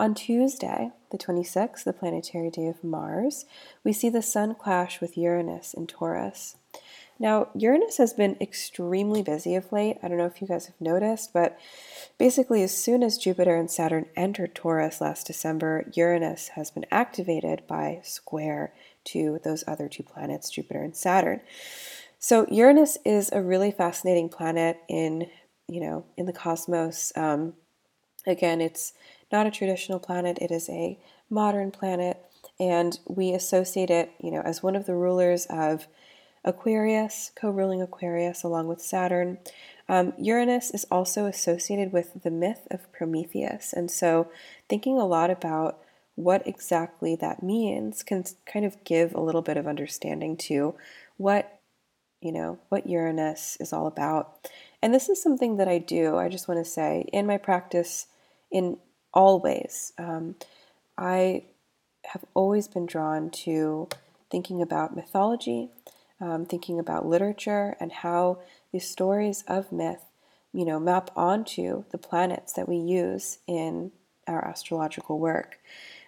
On 0.00 0.14
Tuesday, 0.14 0.92
the 1.10 1.18
26th, 1.18 1.82
the 1.82 1.92
planetary 1.92 2.50
day 2.50 2.68
of 2.68 2.84
Mars, 2.84 3.46
we 3.82 3.92
see 3.92 4.08
the 4.08 4.22
Sun 4.22 4.54
clash 4.54 5.00
with 5.00 5.18
Uranus 5.18 5.74
in 5.74 5.88
Taurus. 5.88 6.54
Now, 7.20 7.48
Uranus 7.54 7.96
has 7.96 8.12
been 8.12 8.36
extremely 8.40 9.22
busy 9.22 9.56
of 9.56 9.72
late. 9.72 9.98
I 10.02 10.08
don't 10.08 10.18
know 10.18 10.26
if 10.26 10.40
you 10.40 10.46
guys 10.46 10.66
have 10.66 10.80
noticed, 10.80 11.32
but 11.32 11.58
basically, 12.16 12.62
as 12.62 12.76
soon 12.76 13.02
as 13.02 13.18
Jupiter 13.18 13.56
and 13.56 13.70
Saturn 13.70 14.06
entered 14.14 14.54
Taurus 14.54 15.00
last 15.00 15.26
December, 15.26 15.90
Uranus 15.94 16.48
has 16.48 16.70
been 16.70 16.86
activated 16.92 17.62
by 17.66 18.00
square 18.04 18.72
to 19.06 19.40
those 19.42 19.64
other 19.66 19.88
two 19.88 20.04
planets, 20.04 20.50
Jupiter 20.50 20.82
and 20.82 20.94
Saturn. 20.94 21.40
So, 22.20 22.46
Uranus 22.50 22.98
is 23.04 23.30
a 23.32 23.42
really 23.42 23.72
fascinating 23.72 24.28
planet 24.28 24.78
in, 24.88 25.28
you 25.66 25.80
know, 25.80 26.04
in 26.16 26.26
the 26.26 26.32
cosmos. 26.32 27.12
Um, 27.16 27.54
again, 28.26 28.60
it's 28.60 28.92
not 29.32 29.46
a 29.46 29.50
traditional 29.50 29.98
planet, 29.98 30.38
it 30.40 30.52
is 30.52 30.68
a 30.68 31.00
modern 31.28 31.72
planet, 31.72 32.24
and 32.60 32.98
we 33.08 33.32
associate 33.32 33.90
it, 33.90 34.12
you 34.20 34.30
know, 34.30 34.40
as 34.42 34.62
one 34.62 34.76
of 34.76 34.86
the 34.86 34.94
rulers 34.94 35.46
of 35.46 35.88
Aquarius, 36.44 37.32
co 37.38 37.50
ruling 37.50 37.82
Aquarius 37.82 38.42
along 38.42 38.68
with 38.68 38.80
Saturn. 38.80 39.38
Um, 39.88 40.12
Uranus 40.18 40.70
is 40.70 40.86
also 40.90 41.26
associated 41.26 41.92
with 41.92 42.22
the 42.22 42.30
myth 42.30 42.66
of 42.70 42.92
Prometheus, 42.92 43.72
and 43.72 43.90
so 43.90 44.30
thinking 44.68 44.98
a 44.98 45.06
lot 45.06 45.30
about 45.30 45.78
what 46.14 46.46
exactly 46.46 47.14
that 47.14 47.42
means 47.42 48.02
can 48.02 48.24
kind 48.44 48.64
of 48.64 48.82
give 48.84 49.14
a 49.14 49.20
little 49.20 49.42
bit 49.42 49.56
of 49.56 49.68
understanding 49.68 50.36
to 50.36 50.74
what 51.16 51.60
you 52.20 52.32
know 52.32 52.58
what 52.68 52.88
Uranus 52.88 53.56
is 53.60 53.72
all 53.72 53.86
about. 53.86 54.50
And 54.82 54.92
this 54.92 55.08
is 55.08 55.22
something 55.22 55.56
that 55.56 55.68
I 55.68 55.78
do. 55.78 56.16
I 56.16 56.28
just 56.28 56.48
want 56.48 56.64
to 56.64 56.70
say 56.70 57.08
in 57.12 57.26
my 57.26 57.36
practice 57.36 58.06
in 58.50 58.78
always. 59.12 59.92
Um, 59.98 60.36
I 60.96 61.44
have 62.06 62.24
always 62.34 62.68
been 62.68 62.86
drawn 62.86 63.30
to 63.30 63.88
thinking 64.30 64.60
about 64.62 64.96
mythology, 64.96 65.70
um, 66.20 66.44
thinking 66.44 66.78
about 66.78 67.06
literature, 67.06 67.76
and 67.80 67.92
how 67.92 68.40
the 68.72 68.78
stories 68.78 69.44
of 69.46 69.72
myth, 69.72 70.04
you 70.52 70.64
know, 70.64 70.80
map 70.80 71.10
onto 71.16 71.84
the 71.90 71.98
planets 71.98 72.52
that 72.54 72.68
we 72.68 72.76
use 72.76 73.38
in 73.46 73.92
our 74.26 74.44
astrological 74.44 75.18
work. 75.18 75.58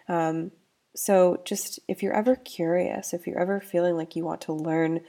Um, 0.08 0.52
so, 0.94 1.40
just 1.44 1.78
if 1.86 2.02
you're 2.02 2.16
ever 2.16 2.36
curious, 2.36 3.14
if 3.14 3.26
you're 3.26 3.40
ever 3.40 3.60
feeling 3.60 3.96
like 3.96 4.16
you 4.16 4.24
want 4.24 4.40
to 4.42 4.52
learn 4.52 5.00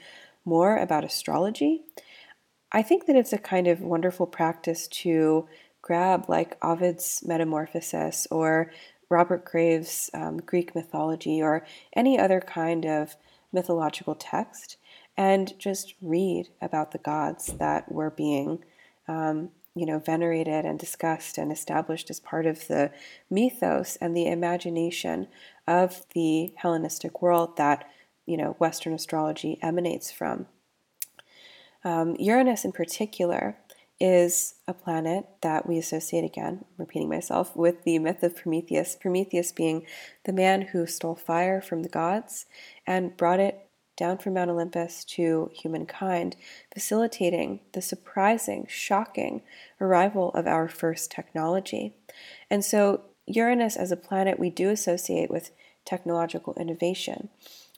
more 0.44 0.76
about 0.76 1.04
astrology, 1.04 1.82
I 2.70 2.82
think 2.82 3.06
that 3.06 3.16
it's 3.16 3.32
a 3.32 3.38
kind 3.38 3.66
of 3.66 3.80
wonderful 3.80 4.26
practice 4.26 4.88
to 4.88 5.46
grab 5.82 6.26
like 6.28 6.56
Ovid's 6.62 7.22
Metamorphoses 7.26 8.26
or 8.30 8.72
Robert 9.10 9.44
Graves' 9.44 10.08
um, 10.14 10.38
Greek 10.38 10.74
mythology 10.74 11.42
or 11.42 11.66
any 11.94 12.18
other 12.18 12.40
kind 12.40 12.86
of 12.86 13.16
mythological 13.52 14.14
text 14.14 14.78
and 15.16 15.58
just 15.58 15.94
read 16.00 16.48
about 16.60 16.92
the 16.92 16.98
gods 16.98 17.46
that 17.58 17.90
were 17.90 18.10
being, 18.10 18.64
um, 19.08 19.50
you 19.74 19.86
know, 19.86 19.98
venerated 19.98 20.64
and 20.64 20.78
discussed 20.78 21.38
and 21.38 21.52
established 21.52 22.10
as 22.10 22.20
part 22.20 22.46
of 22.46 22.66
the 22.68 22.90
mythos 23.30 23.96
and 23.96 24.16
the 24.16 24.26
imagination 24.26 25.28
of 25.66 26.04
the 26.14 26.52
Hellenistic 26.56 27.22
world 27.22 27.56
that, 27.56 27.88
you 28.26 28.36
know, 28.36 28.56
Western 28.58 28.92
astrology 28.92 29.58
emanates 29.62 30.10
from. 30.10 30.46
Um, 31.84 32.16
Uranus, 32.18 32.64
in 32.64 32.72
particular, 32.72 33.56
is 34.00 34.54
a 34.66 34.74
planet 34.74 35.26
that 35.42 35.66
we 35.66 35.78
associate 35.78 36.24
again, 36.24 36.64
repeating 36.76 37.08
myself, 37.08 37.54
with 37.54 37.84
the 37.84 37.98
myth 37.98 38.22
of 38.22 38.36
Prometheus. 38.36 38.96
Prometheus 38.96 39.52
being 39.52 39.86
the 40.24 40.32
man 40.32 40.62
who 40.62 40.86
stole 40.86 41.14
fire 41.14 41.60
from 41.60 41.82
the 41.82 41.88
gods 41.88 42.46
and 42.86 43.16
brought 43.16 43.40
it 43.40 43.68
down 44.02 44.18
from 44.18 44.34
Mount 44.34 44.50
Olympus 44.50 45.04
to 45.04 45.48
humankind, 45.54 46.34
facilitating 46.74 47.60
the 47.70 47.80
surprising, 47.80 48.66
shocking 48.68 49.42
arrival 49.80 50.30
of 50.30 50.44
our 50.44 50.66
first 50.66 51.12
technology. 51.12 51.94
And 52.50 52.64
so, 52.64 53.02
Uranus 53.26 53.76
as 53.76 53.92
a 53.92 53.96
planet 53.96 54.40
we 54.40 54.50
do 54.50 54.70
associate 54.70 55.30
with 55.30 55.52
technological 55.84 56.52
innovation, 56.54 57.28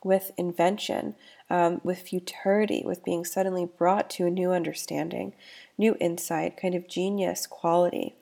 with 0.03 0.31
invention, 0.39 1.15
um, 1.51 1.83
with 1.85 1.99
futurity, 1.99 2.83
with 2.87 3.05
being 3.05 3.27
suddenly 3.27 3.67
brought 3.67 4.09
to 4.09 4.27
a 4.27 4.31
new 4.31 4.51
understanding, 4.51 5.35
new 5.77 5.95
insight, 6.01 6.57
kind 6.57 6.75
of 6.75 6.89
genius 6.89 7.47
quality. 7.47 8.15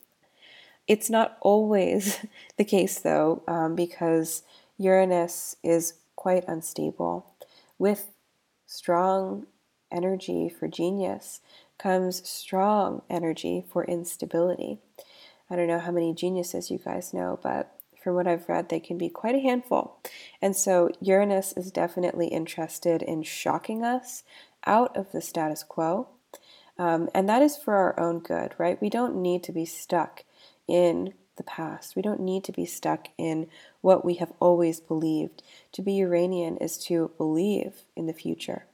It's 0.88 1.08
not 1.08 1.38
always 1.40 2.26
the 2.56 2.64
case, 2.64 2.98
though, 2.98 3.44
um, 3.46 3.76
because 3.76 4.42
Uranus 4.76 5.54
is 5.62 5.94
quite 6.16 6.44
unstable. 6.48 7.31
With 7.82 8.12
strong 8.64 9.48
energy 9.90 10.48
for 10.48 10.68
genius 10.68 11.40
comes 11.78 12.22
strong 12.28 13.02
energy 13.10 13.64
for 13.68 13.84
instability. 13.84 14.78
I 15.50 15.56
don't 15.56 15.66
know 15.66 15.80
how 15.80 15.90
many 15.90 16.14
geniuses 16.14 16.70
you 16.70 16.78
guys 16.78 17.12
know, 17.12 17.40
but 17.42 17.74
from 18.00 18.14
what 18.14 18.28
I've 18.28 18.48
read, 18.48 18.68
they 18.68 18.78
can 18.78 18.98
be 18.98 19.08
quite 19.08 19.34
a 19.34 19.40
handful. 19.40 19.98
And 20.40 20.54
so 20.54 20.90
Uranus 21.00 21.54
is 21.54 21.72
definitely 21.72 22.28
interested 22.28 23.02
in 23.02 23.24
shocking 23.24 23.82
us 23.82 24.22
out 24.64 24.96
of 24.96 25.10
the 25.10 25.20
status 25.20 25.64
quo 25.64 26.06
um, 26.78 27.08
and 27.14 27.28
that 27.28 27.42
is 27.42 27.56
for 27.56 27.74
our 27.74 27.98
own 27.98 28.20
good, 28.20 28.54
right? 28.58 28.80
We 28.80 28.90
don't 28.90 29.16
need 29.16 29.42
to 29.44 29.52
be 29.52 29.64
stuck 29.64 30.24
in 30.66 31.14
the 31.36 31.42
past. 31.42 31.96
We 31.96 32.02
don't 32.02 32.20
need 32.20 32.44
to 32.44 32.52
be 32.52 32.66
stuck 32.66 33.08
in 33.18 33.48
what 33.80 34.04
we 34.04 34.14
have 34.14 34.32
always 34.40 34.80
believed. 34.80 35.42
To 35.72 35.82
be 35.82 35.94
Uranian 35.94 36.56
is 36.58 36.78
to 36.84 37.10
believe 37.16 37.82
in 37.96 38.06
the 38.06 38.12
future. 38.12 38.66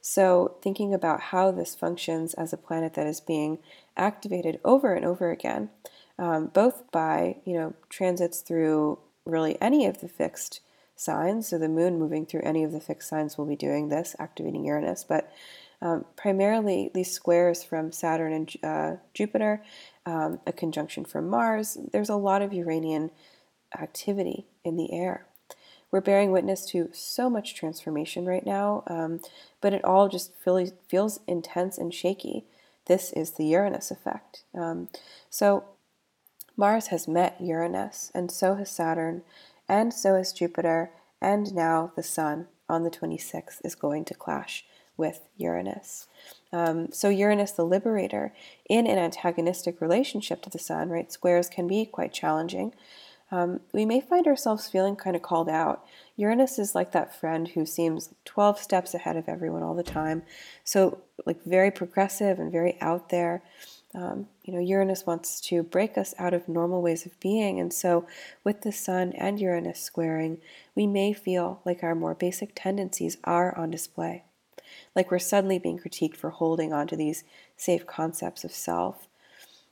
So, 0.00 0.56
thinking 0.62 0.92
about 0.92 1.20
how 1.20 1.52
this 1.52 1.76
functions 1.76 2.34
as 2.34 2.52
a 2.52 2.56
planet 2.56 2.94
that 2.94 3.06
is 3.06 3.20
being 3.20 3.58
activated 3.96 4.58
over 4.64 4.94
and 4.94 5.04
over 5.04 5.30
again, 5.30 5.70
um, 6.18 6.46
both 6.46 6.90
by 6.90 7.36
you 7.44 7.54
know 7.54 7.74
transits 7.88 8.40
through 8.40 8.98
really 9.24 9.56
any 9.60 9.86
of 9.86 10.00
the 10.00 10.08
fixed 10.08 10.60
signs. 10.96 11.48
So 11.48 11.58
the 11.58 11.68
moon 11.68 11.98
moving 11.98 12.26
through 12.26 12.42
any 12.42 12.64
of 12.64 12.72
the 12.72 12.80
fixed 12.80 13.08
signs 13.08 13.36
will 13.36 13.46
be 13.46 13.56
doing 13.56 13.88
this, 13.88 14.14
activating 14.18 14.64
Uranus. 14.64 15.04
But 15.04 15.30
um, 15.80 16.04
primarily, 16.16 16.90
these 16.94 17.10
squares 17.10 17.64
from 17.64 17.90
Saturn 17.90 18.32
and 18.32 18.56
uh, 18.62 18.96
Jupiter, 19.14 19.62
um, 20.06 20.40
a 20.46 20.52
conjunction 20.52 21.04
from 21.04 21.28
Mars, 21.28 21.76
there's 21.92 22.08
a 22.08 22.16
lot 22.16 22.42
of 22.42 22.52
Uranian 22.52 23.10
activity 23.78 24.46
in 24.64 24.76
the 24.76 24.92
air. 24.92 25.26
We're 25.90 26.00
bearing 26.00 26.32
witness 26.32 26.64
to 26.70 26.88
so 26.92 27.28
much 27.28 27.54
transformation 27.54 28.24
right 28.24 28.44
now, 28.44 28.82
um, 28.86 29.20
but 29.60 29.74
it 29.74 29.84
all 29.84 30.08
just 30.08 30.34
feels, 30.34 30.72
feels 30.88 31.20
intense 31.26 31.76
and 31.76 31.92
shaky. 31.92 32.44
This 32.86 33.12
is 33.12 33.32
the 33.32 33.44
Uranus 33.44 33.90
effect. 33.90 34.44
Um, 34.54 34.88
so, 35.28 35.64
Mars 36.56 36.88
has 36.88 37.08
met 37.08 37.40
Uranus, 37.40 38.10
and 38.14 38.30
so 38.30 38.54
has 38.56 38.70
Saturn, 38.70 39.22
and 39.68 39.92
so 39.92 40.16
has 40.16 40.32
Jupiter, 40.32 40.90
and 41.20 41.54
now 41.54 41.92
the 41.96 42.02
Sun 42.02 42.48
on 42.68 42.82
the 42.82 42.90
26th 42.90 43.60
is 43.64 43.74
going 43.74 44.04
to 44.06 44.14
clash 44.14 44.64
with 44.96 45.20
Uranus. 45.36 46.06
Um, 46.52 46.92
so, 46.92 47.08
Uranus, 47.08 47.52
the 47.52 47.64
liberator, 47.64 48.32
in 48.68 48.86
an 48.86 48.98
antagonistic 48.98 49.80
relationship 49.80 50.42
to 50.42 50.50
the 50.50 50.58
Sun, 50.58 50.90
right? 50.90 51.10
Squares 51.10 51.48
can 51.48 51.66
be 51.66 51.86
quite 51.86 52.12
challenging. 52.12 52.74
Um, 53.30 53.60
we 53.72 53.86
may 53.86 54.02
find 54.02 54.26
ourselves 54.26 54.68
feeling 54.68 54.94
kind 54.94 55.16
of 55.16 55.22
called 55.22 55.48
out. 55.48 55.86
Uranus 56.16 56.58
is 56.58 56.74
like 56.74 56.92
that 56.92 57.18
friend 57.18 57.48
who 57.48 57.64
seems 57.64 58.10
12 58.26 58.58
steps 58.58 58.92
ahead 58.92 59.16
of 59.16 59.26
everyone 59.26 59.62
all 59.62 59.74
the 59.74 59.82
time. 59.82 60.22
So, 60.64 60.98
like, 61.24 61.42
very 61.44 61.70
progressive 61.70 62.38
and 62.38 62.52
very 62.52 62.76
out 62.82 63.08
there. 63.08 63.42
Um, 63.94 64.26
you 64.44 64.52
know, 64.52 64.60
Uranus 64.60 65.06
wants 65.06 65.40
to 65.42 65.62
break 65.62 65.96
us 65.96 66.14
out 66.18 66.34
of 66.34 66.48
normal 66.48 66.82
ways 66.82 67.06
of 67.06 67.18
being. 67.20 67.58
And 67.58 67.72
so, 67.72 68.06
with 68.44 68.60
the 68.60 68.72
Sun 68.72 69.12
and 69.12 69.40
Uranus 69.40 69.80
squaring, 69.80 70.38
we 70.74 70.86
may 70.86 71.14
feel 71.14 71.62
like 71.64 71.82
our 71.82 71.94
more 71.94 72.14
basic 72.14 72.52
tendencies 72.54 73.16
are 73.24 73.56
on 73.56 73.70
display. 73.70 74.24
Like 74.94 75.10
we're 75.10 75.18
suddenly 75.18 75.58
being 75.58 75.78
critiqued 75.78 76.16
for 76.16 76.30
holding 76.30 76.72
on 76.72 76.86
to 76.88 76.96
these 76.96 77.24
safe 77.56 77.86
concepts 77.86 78.44
of 78.44 78.52
self. 78.52 79.08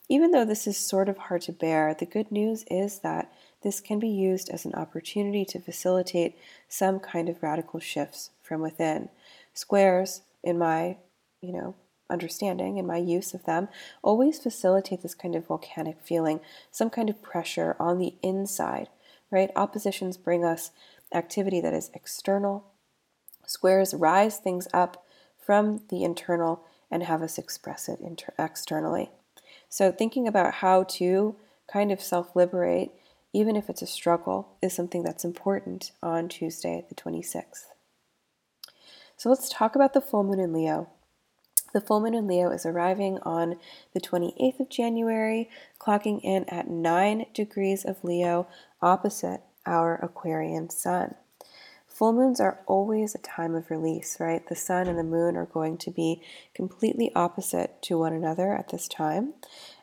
Even 0.09 0.33
though 0.33 0.45
this 0.45 0.67
is 0.67 0.77
sort 0.77 1.09
of 1.09 1.17
hard 1.17 1.43
to 1.43 1.53
bear, 1.53 1.95
the 1.95 2.07
good 2.07 2.33
news 2.33 2.65
is 2.71 2.99
that 2.99 3.33
this 3.63 3.81
can 3.81 3.99
be 3.99 4.09
used 4.09 4.49
as 4.51 4.65
an 4.65 4.75
opportunity 4.75 5.45
to 5.45 5.61
facilitate 5.61 6.37
some 6.69 6.99
kind 6.99 7.29
of 7.29 7.43
radical 7.43 7.79
shifts 7.79 8.31
from 8.43 8.61
within. 8.61 9.09
Squares, 9.55 10.23
in 10.43 10.59
my, 10.59 10.97
you 11.41 11.53
know, 11.53 11.75
understanding 12.11 12.79
and 12.79 12.89
my 12.89 12.97
use 12.97 13.35
of 13.35 13.45
them 13.45 13.69
always 14.03 14.41
facilitate 14.41 15.03
this 15.03 15.15
kind 15.15 15.37
of 15.37 15.47
volcanic 15.47 16.01
feeling, 16.03 16.41
some 16.71 16.91
kind 16.91 17.09
of 17.09 17.23
pressure 17.23 17.77
on 17.79 17.99
the 17.99 18.15
inside, 18.23 18.89
right? 19.31 19.51
Oppositions 19.55 20.17
bring 20.17 20.45
us 20.45 20.73
activity 21.15 21.61
that 21.61 21.75
is 21.75 21.91
external. 21.95 22.65
Squares 23.51 23.95
rise 23.95 24.39
things 24.39 24.69
up 24.73 25.05
from 25.37 25.81
the 25.89 26.05
internal 26.05 26.65
and 26.89 27.03
have 27.03 27.21
us 27.21 27.37
express 27.37 27.89
it 27.89 27.99
inter- 27.99 28.33
externally. 28.39 29.11
So, 29.69 29.91
thinking 29.91 30.29
about 30.29 30.55
how 30.55 30.85
to 30.85 31.35
kind 31.67 31.91
of 31.91 32.01
self 32.01 32.37
liberate, 32.37 32.93
even 33.33 33.57
if 33.57 33.69
it's 33.69 33.83
a 33.83 33.89
struggle, 33.89 34.51
is 34.63 34.73
something 34.73 35.03
that's 35.03 35.25
important 35.25 35.91
on 36.01 36.29
Tuesday, 36.29 36.85
the 36.89 36.95
26th. 36.95 37.65
So, 39.17 39.29
let's 39.29 39.49
talk 39.49 39.75
about 39.75 39.95
the 39.95 40.01
full 40.01 40.23
moon 40.23 40.39
in 40.39 40.53
Leo. 40.53 40.89
The 41.73 41.81
full 41.81 41.99
moon 41.99 42.15
in 42.15 42.29
Leo 42.29 42.51
is 42.51 42.65
arriving 42.65 43.19
on 43.23 43.57
the 43.95 44.01
28th 44.01 44.61
of 44.61 44.69
January, 44.69 45.51
clocking 45.81 46.21
in 46.23 46.45
at 46.45 46.71
9 46.71 47.27
degrees 47.35 47.85
of 47.85 48.05
Leo 48.05 48.47
opposite 48.81 49.41
our 49.67 49.97
Aquarian 49.97 50.71
sun. 50.71 51.17
Full 52.01 52.15
moons 52.15 52.41
are 52.41 52.61
always 52.67 53.15
a 53.15 53.19
time 53.19 53.55
of 53.55 53.71
release, 53.71 54.17
right? 54.19 54.49
The 54.49 54.57
sun 54.57 54.87
and 54.87 54.99
the 54.99 55.05
moon 55.05 55.37
are 55.37 55.45
going 55.45 55.77
to 55.77 55.91
be 55.91 56.23
completely 56.55 57.13
opposite 57.15 57.83
to 57.83 57.99
one 57.99 58.15
another 58.15 58.55
at 58.55 58.71
this 58.71 58.89
time. 58.89 59.35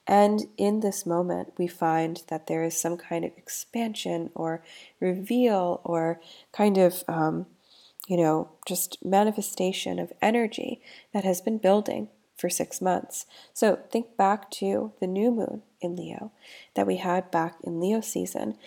And 0.08 0.48
in 0.58 0.80
this 0.80 1.06
moment, 1.06 1.54
we 1.60 1.68
find 1.68 2.24
that 2.30 2.48
there 2.48 2.64
is 2.64 2.76
some 2.76 2.98
kind 2.98 3.24
of 3.24 3.38
expansion 3.38 4.32
or 4.34 4.64
reveal 5.00 5.80
or 5.84 6.20
kind 6.52 6.80
of 6.80 7.04
um, 7.08 7.46
you 8.08 8.18
know, 8.18 8.50
just 8.68 8.98
manifestation 9.06 10.00
of 10.00 10.12
energy 10.20 10.82
that 11.14 11.24
has 11.24 11.40
been 11.40 11.60
building 11.60 12.10
for 12.36 12.50
six 12.50 12.82
months. 12.82 13.28
So 13.54 13.78
think 13.92 14.18
back 14.18 14.50
to 14.54 14.92
the 15.00 15.06
new 15.06 15.30
moon 15.30 15.62
in 15.82 15.96
Leo 15.96 16.32
that 16.74 16.88
we 16.88 16.98
had 16.98 17.30
back 17.30 17.58
in 17.64 17.80
Leo 17.80 18.02
season 18.02 18.58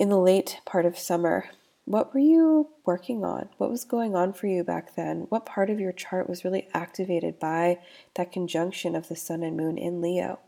in 0.00 0.08
the 0.08 0.18
late 0.18 0.58
part 0.64 0.84
of 0.84 0.98
summer. 0.98 1.44
What 1.84 2.14
were 2.14 2.20
you 2.20 2.68
working 2.84 3.24
on? 3.24 3.48
What 3.58 3.70
was 3.70 3.84
going 3.84 4.14
on 4.14 4.32
for 4.32 4.46
you 4.46 4.62
back 4.62 4.94
then? 4.94 5.26
What 5.30 5.46
part 5.46 5.68
of 5.68 5.80
your 5.80 5.92
chart 5.92 6.28
was 6.28 6.44
really 6.44 6.68
activated 6.72 7.40
by 7.40 7.80
that 8.14 8.30
conjunction 8.30 8.94
of 8.94 9.08
the 9.08 9.16
sun 9.16 9.42
and 9.42 9.56
moon 9.56 9.78
in 9.78 10.00
Leo? 10.00 10.38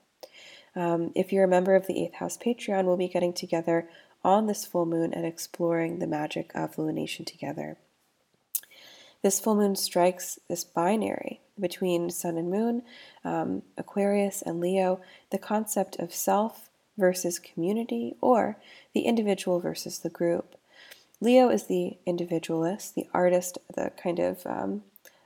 Um, 0.76 1.10
if 1.14 1.32
you're 1.32 1.44
a 1.44 1.48
member 1.48 1.74
of 1.74 1.86
the 1.86 2.02
Eighth 2.02 2.14
House 2.14 2.38
Patreon, 2.38 2.84
we'll 2.84 2.96
be 2.96 3.08
getting 3.08 3.32
together 3.32 3.88
on 4.22 4.46
this 4.46 4.64
full 4.64 4.86
moon 4.86 5.12
and 5.12 5.26
exploring 5.26 5.98
the 5.98 6.06
magic 6.06 6.52
of 6.54 6.76
lunation 6.76 7.26
together. 7.26 7.78
This 9.22 9.40
full 9.40 9.54
moon 9.54 9.74
strikes 9.74 10.38
this 10.48 10.64
binary 10.64 11.40
between 11.58 12.10
Sun 12.10 12.36
and 12.36 12.50
Moon, 12.50 12.82
um, 13.24 13.62
Aquarius 13.76 14.42
and 14.42 14.60
Leo, 14.60 15.00
the 15.30 15.38
concept 15.38 15.96
of 15.98 16.14
self 16.14 16.68
versus 16.96 17.38
community, 17.38 18.16
or 18.20 18.58
the 18.92 19.02
individual 19.02 19.60
versus 19.60 19.98
the 19.98 20.10
group. 20.10 20.56
Leo 21.20 21.48
is 21.48 21.64
the 21.64 21.96
individualist, 22.06 22.94
the 22.94 23.08
artist, 23.14 23.58
the 23.74 23.90
kind 23.96 24.18
of 24.18 24.46
um, 24.46 24.82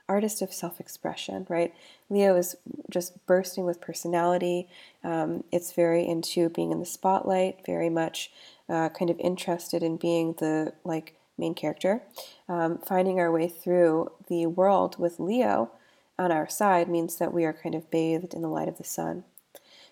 artist 0.07 0.41
of 0.41 0.51
self 0.53 0.79
expression, 0.79 1.45
right? 1.49 1.73
Leo 2.09 2.35
is 2.35 2.55
just 2.89 3.25
bursting 3.25 3.65
with 3.65 3.81
personality. 3.81 4.67
Um, 5.03 5.43
it's 5.51 5.73
very 5.73 6.07
into 6.07 6.49
being 6.49 6.71
in 6.71 6.79
the 6.79 6.85
spotlight, 6.85 7.65
very 7.65 7.89
much 7.89 8.31
uh, 8.67 8.89
kind 8.89 9.09
of 9.09 9.19
interested 9.19 9.83
in 9.83 9.97
being 9.97 10.33
the 10.39 10.73
like 10.83 11.15
main 11.37 11.53
character, 11.53 12.03
um, 12.49 12.79
finding 12.79 13.19
our 13.19 13.31
way 13.31 13.47
through 13.47 14.11
the 14.27 14.45
world 14.45 14.99
with 14.99 15.19
Leo 15.19 15.71
on 16.17 16.31
our 16.31 16.49
side 16.49 16.89
means 16.89 17.15
that 17.15 17.33
we 17.33 17.45
are 17.45 17.53
kind 17.53 17.73
of 17.73 17.89
bathed 17.89 18.33
in 18.33 18.41
the 18.41 18.49
light 18.49 18.67
of 18.67 18.77
the 18.77 18.83
sun, 18.83 19.23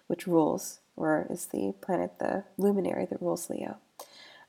which 0.08 0.28
rules, 0.28 0.80
or 0.98 1.26
is 1.30 1.48
the 1.48 1.74
planet, 1.80 2.20
the 2.20 2.44
luminary 2.58 3.06
that 3.06 3.22
rules 3.22 3.50
Leo. 3.50 3.78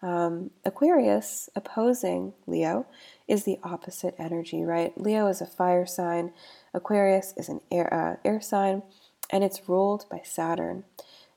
Um, 0.00 0.50
Aquarius, 0.64 1.48
opposing 1.56 2.34
Leo, 2.46 2.87
is 3.26 3.44
the 3.44 3.58
opposite 3.64 4.14
energy, 4.18 4.62
right? 4.62 4.96
Leo 5.00 5.26
is 5.26 5.40
a 5.40 5.46
fire 5.46 5.87
sign, 5.87 6.32
Aquarius 6.72 7.34
is 7.37 7.48
an 7.48 7.61
air, 7.70 7.92
uh, 7.92 8.16
air 8.28 8.40
sign, 8.40 8.82
and 9.30 9.42
it's 9.42 9.68
ruled 9.68 10.04
by 10.08 10.20
Saturn. 10.24 10.84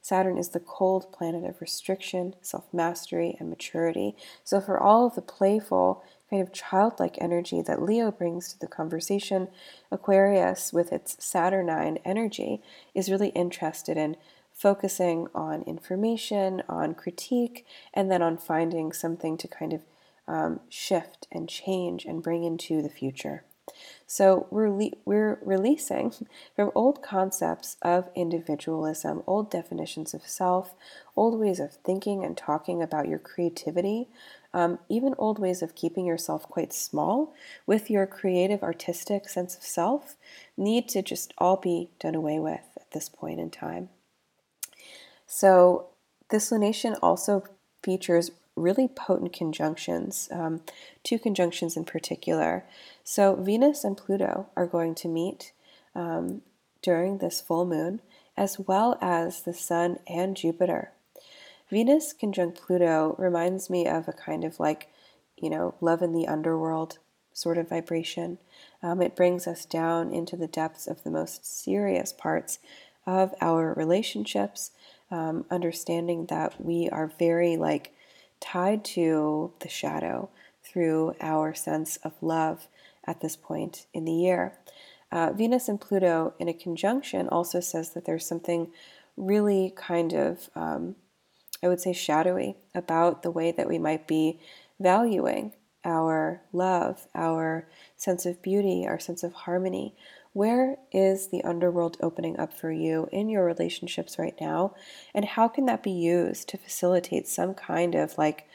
Saturn 0.01 0.37
is 0.37 0.49
the 0.49 0.59
cold 0.59 1.11
planet 1.11 1.43
of 1.43 1.61
restriction, 1.61 2.35
self 2.41 2.71
mastery, 2.73 3.35
and 3.39 3.49
maturity. 3.49 4.15
So, 4.43 4.59
for 4.59 4.79
all 4.79 5.05
of 5.05 5.15
the 5.15 5.21
playful, 5.21 6.03
kind 6.29 6.41
of 6.41 6.53
childlike 6.53 7.17
energy 7.19 7.61
that 7.61 7.81
Leo 7.81 8.09
brings 8.09 8.51
to 8.51 8.59
the 8.59 8.67
conversation, 8.67 9.47
Aquarius, 9.91 10.71
with 10.73 10.91
its 10.91 11.23
Saturnine 11.23 11.99
energy, 12.05 12.61
is 12.95 13.11
really 13.11 13.29
interested 13.29 13.97
in 13.97 14.15
focusing 14.61 15.27
on 15.33 15.63
information, 15.63 16.61
on 16.69 16.93
critique, 16.93 17.65
and 17.95 18.11
then 18.11 18.21
on 18.21 18.37
finding 18.37 18.93
something 18.93 19.35
to 19.35 19.47
kind 19.47 19.73
of 19.73 19.81
um, 20.27 20.59
shift 20.69 21.27
and 21.31 21.49
change 21.49 22.05
and 22.05 22.21
bring 22.21 22.43
into 22.43 22.79
the 22.83 22.89
future. 22.89 23.43
So 24.05 24.45
we're, 24.51 24.69
le- 24.69 24.97
we're 25.03 25.39
releasing 25.41 26.13
from 26.55 26.71
old 26.75 27.01
concepts 27.01 27.77
of 27.81 28.09
individualism, 28.13 29.23
old 29.25 29.49
definitions 29.49 30.13
of 30.13 30.27
self, 30.27 30.75
old 31.15 31.39
ways 31.39 31.59
of 31.59 31.73
thinking 31.73 32.23
and 32.23 32.37
talking 32.37 32.83
about 32.83 33.07
your 33.07 33.19
creativity, 33.19 34.09
um, 34.53 34.77
even 34.89 35.15
old 35.17 35.39
ways 35.39 35.63
of 35.63 35.73
keeping 35.73 36.05
yourself 36.05 36.43
quite 36.43 36.71
small 36.71 37.33
with 37.65 37.89
your 37.89 38.05
creative, 38.05 38.61
artistic 38.61 39.27
sense 39.27 39.55
of 39.55 39.63
self 39.63 40.17
need 40.55 40.87
to 40.89 41.01
just 41.01 41.33
all 41.39 41.57
be 41.57 41.89
done 41.99 42.13
away 42.13 42.37
with 42.37 42.67
at 42.77 42.91
this 42.91 43.09
point 43.09 43.39
in 43.39 43.49
time. 43.49 43.89
So 45.33 45.87
this 46.29 46.51
lunation 46.51 46.99
also 47.01 47.45
features 47.81 48.31
really 48.57 48.89
potent 48.89 49.31
conjunctions, 49.31 50.27
um, 50.29 50.59
two 51.03 51.17
conjunctions 51.17 51.77
in 51.77 51.85
particular. 51.85 52.65
So, 53.05 53.35
Venus 53.35 53.85
and 53.85 53.95
Pluto 53.95 54.47
are 54.57 54.67
going 54.67 54.93
to 54.95 55.07
meet 55.07 55.53
um, 55.95 56.41
during 56.81 57.19
this 57.19 57.39
full 57.39 57.65
moon, 57.65 58.01
as 58.35 58.59
well 58.59 58.97
as 59.01 59.43
the 59.43 59.53
Sun 59.53 59.99
and 60.05 60.35
Jupiter. 60.35 60.91
Venus 61.69 62.11
conjunct 62.11 62.61
Pluto 62.61 63.15
reminds 63.17 63.69
me 63.69 63.87
of 63.87 64.09
a 64.09 64.13
kind 64.13 64.43
of 64.43 64.59
like, 64.59 64.89
you 65.37 65.49
know, 65.49 65.75
love 65.79 66.01
in 66.01 66.11
the 66.11 66.27
underworld 66.27 66.97
sort 67.31 67.57
of 67.57 67.69
vibration. 67.69 68.37
Um, 68.83 69.01
it 69.01 69.15
brings 69.15 69.47
us 69.47 69.63
down 69.63 70.13
into 70.13 70.35
the 70.35 70.47
depths 70.47 70.87
of 70.87 71.03
the 71.03 71.09
most 71.09 71.45
serious 71.45 72.11
parts 72.11 72.59
of 73.05 73.33
our 73.39 73.73
relationships, 73.73 74.71
um, 75.11 75.45
understanding 75.51 76.25
that 76.27 76.63
we 76.63 76.89
are 76.89 77.11
very 77.19 77.57
like 77.57 77.93
tied 78.39 78.83
to 78.83 79.53
the 79.59 79.69
shadow 79.69 80.29
through 80.63 81.13
our 81.21 81.53
sense 81.53 81.97
of 81.97 82.13
love 82.21 82.67
at 83.05 83.21
this 83.21 83.35
point 83.35 83.85
in 83.93 84.05
the 84.05 84.11
year. 84.11 84.57
Uh, 85.11 85.31
Venus 85.33 85.67
and 85.67 85.81
Pluto 85.81 86.33
in 86.39 86.47
a 86.47 86.53
conjunction 86.53 87.27
also 87.27 87.59
says 87.59 87.89
that 87.91 88.05
there's 88.05 88.25
something 88.25 88.71
really 89.17 89.73
kind 89.75 90.13
of, 90.13 90.49
um, 90.55 90.95
I 91.61 91.67
would 91.67 91.81
say, 91.81 91.93
shadowy 91.93 92.55
about 92.73 93.21
the 93.21 93.31
way 93.31 93.51
that 93.51 93.67
we 93.67 93.77
might 93.77 94.07
be 94.07 94.39
valuing 94.79 95.53
our 95.83 96.41
love, 96.53 97.07
our 97.13 97.67
sense 97.97 98.25
of 98.25 98.41
beauty, 98.41 98.85
our 98.87 98.99
sense 98.99 99.23
of 99.23 99.33
harmony. 99.33 99.95
Where 100.33 100.77
is 100.91 101.27
the 101.27 101.43
underworld 101.43 101.97
opening 102.01 102.39
up 102.39 102.53
for 102.53 102.71
you 102.71 103.09
in 103.11 103.27
your 103.27 103.43
relationships 103.43 104.17
right 104.17 104.35
now? 104.39 104.73
And 105.13 105.25
how 105.25 105.47
can 105.49 105.65
that 105.65 105.83
be 105.83 105.91
used 105.91 106.47
to 106.49 106.57
facilitate 106.57 107.27
some 107.27 107.53
kind 107.53 107.95
of 107.95 108.17
like 108.17 108.47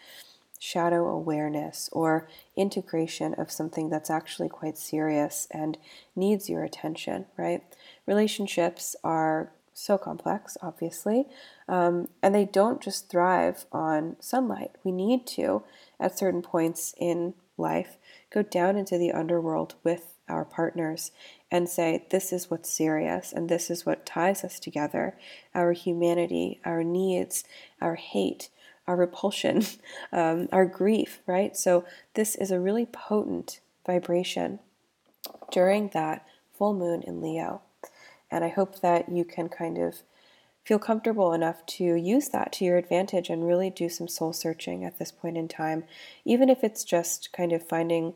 shadow 0.59 1.07
awareness 1.07 1.91
or 1.93 2.29
integration 2.57 3.35
of 3.35 3.51
something 3.51 3.91
that's 3.91 4.09
actually 4.09 4.49
quite 4.49 4.79
serious 4.79 5.47
and 5.51 5.77
needs 6.15 6.49
your 6.49 6.65
attention, 6.65 7.27
right? 7.37 7.63
Relationships 8.07 8.97
are 9.05 9.53
so 9.75 9.99
complex, 9.99 10.57
obviously, 10.63 11.27
um, 11.69 12.09
and 12.23 12.35
they 12.35 12.47
don't 12.47 12.81
just 12.81 13.11
thrive 13.11 13.67
on 13.71 14.17
sunlight. 14.21 14.71
We 14.83 14.93
need 14.93 15.27
to, 15.29 15.63
at 16.01 16.19
certain 16.19 16.41
points 16.41 16.95
in 16.99 17.35
life, 17.59 17.99
go 18.31 18.43
down 18.43 18.77
into 18.79 18.97
the 18.97 19.13
underworld 19.13 19.75
with 19.85 20.15
our 20.29 20.45
partners 20.45 21.11
and 21.51 21.69
say, 21.69 22.07
This 22.11 22.33
is 22.33 22.51
what's 22.51 22.71
serious, 22.71 23.33
and 23.33 23.49
this 23.49 23.71
is 23.71 23.87
what 23.87 24.07
ties 24.07 24.45
us 24.45 24.59
together 24.59 25.17
our 25.55 25.73
humanity, 25.73 26.61
our 26.65 26.83
needs, 26.83 27.45
our 27.81 27.95
hate, 27.95 28.51
our 28.87 28.97
repulsion, 28.97 29.65
um, 30.13 30.49
our 30.53 30.67
grief, 30.67 31.21
right? 31.27 31.57
So, 31.57 31.85
this 32.15 32.35
is 32.35 32.51
a 32.51 32.61
really 32.61 32.87
potent 32.87 33.61
vibration 33.87 34.59
during 35.53 35.89
that 35.89 36.27
full 36.57 36.75
moon 36.75 37.03
in 37.03 37.21
Leo. 37.21 37.63
And 38.31 38.45
I 38.45 38.49
hope 38.49 38.81
that 38.81 39.09
you 39.09 39.25
can 39.25 39.49
kind 39.49 39.79
of 39.79 40.03
feel 40.65 40.81
comfortable 40.81 41.33
enough 41.33 41.65
to 41.65 41.85
use 41.95 42.29
that 42.31 42.51
to 42.51 42.65
your 42.65 42.77
advantage 42.77 43.31
and 43.31 43.47
really 43.47 43.71
do 43.71 43.89
some 43.89 44.09
soul 44.09 44.33
searching 44.33 44.85
at 44.85 44.99
this 44.99 45.13
point 45.13 45.37
in 45.37 45.47
time, 45.47 45.85
even 46.25 46.49
if 46.49 46.65
it's 46.65 46.83
just 46.83 47.33
kind 47.33 47.53
of 47.53 47.67
finding 47.67 48.15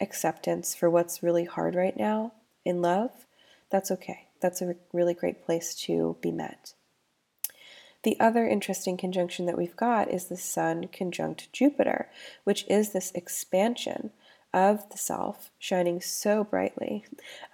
acceptance 0.00 0.74
for 0.74 0.88
what's 0.88 1.22
really 1.22 1.44
hard 1.44 1.74
right 1.74 1.96
now 1.96 2.32
in 2.64 2.82
love. 2.82 3.26
That's 3.70 3.90
okay. 3.90 4.26
That's 4.40 4.60
a 4.60 4.76
really 4.92 5.14
great 5.14 5.44
place 5.44 5.74
to 5.86 6.16
be 6.20 6.30
met. 6.30 6.74
The 8.02 8.18
other 8.18 8.46
interesting 8.46 8.96
conjunction 8.96 9.46
that 9.46 9.56
we've 9.56 9.76
got 9.76 10.10
is 10.10 10.24
the 10.24 10.36
Sun 10.36 10.88
conjunct 10.88 11.52
Jupiter, 11.52 12.08
which 12.44 12.64
is 12.68 12.90
this 12.90 13.12
expansion 13.14 14.10
of 14.52 14.88
the 14.90 14.98
self 14.98 15.50
shining 15.58 16.00
so 16.00 16.44
brightly. 16.44 17.04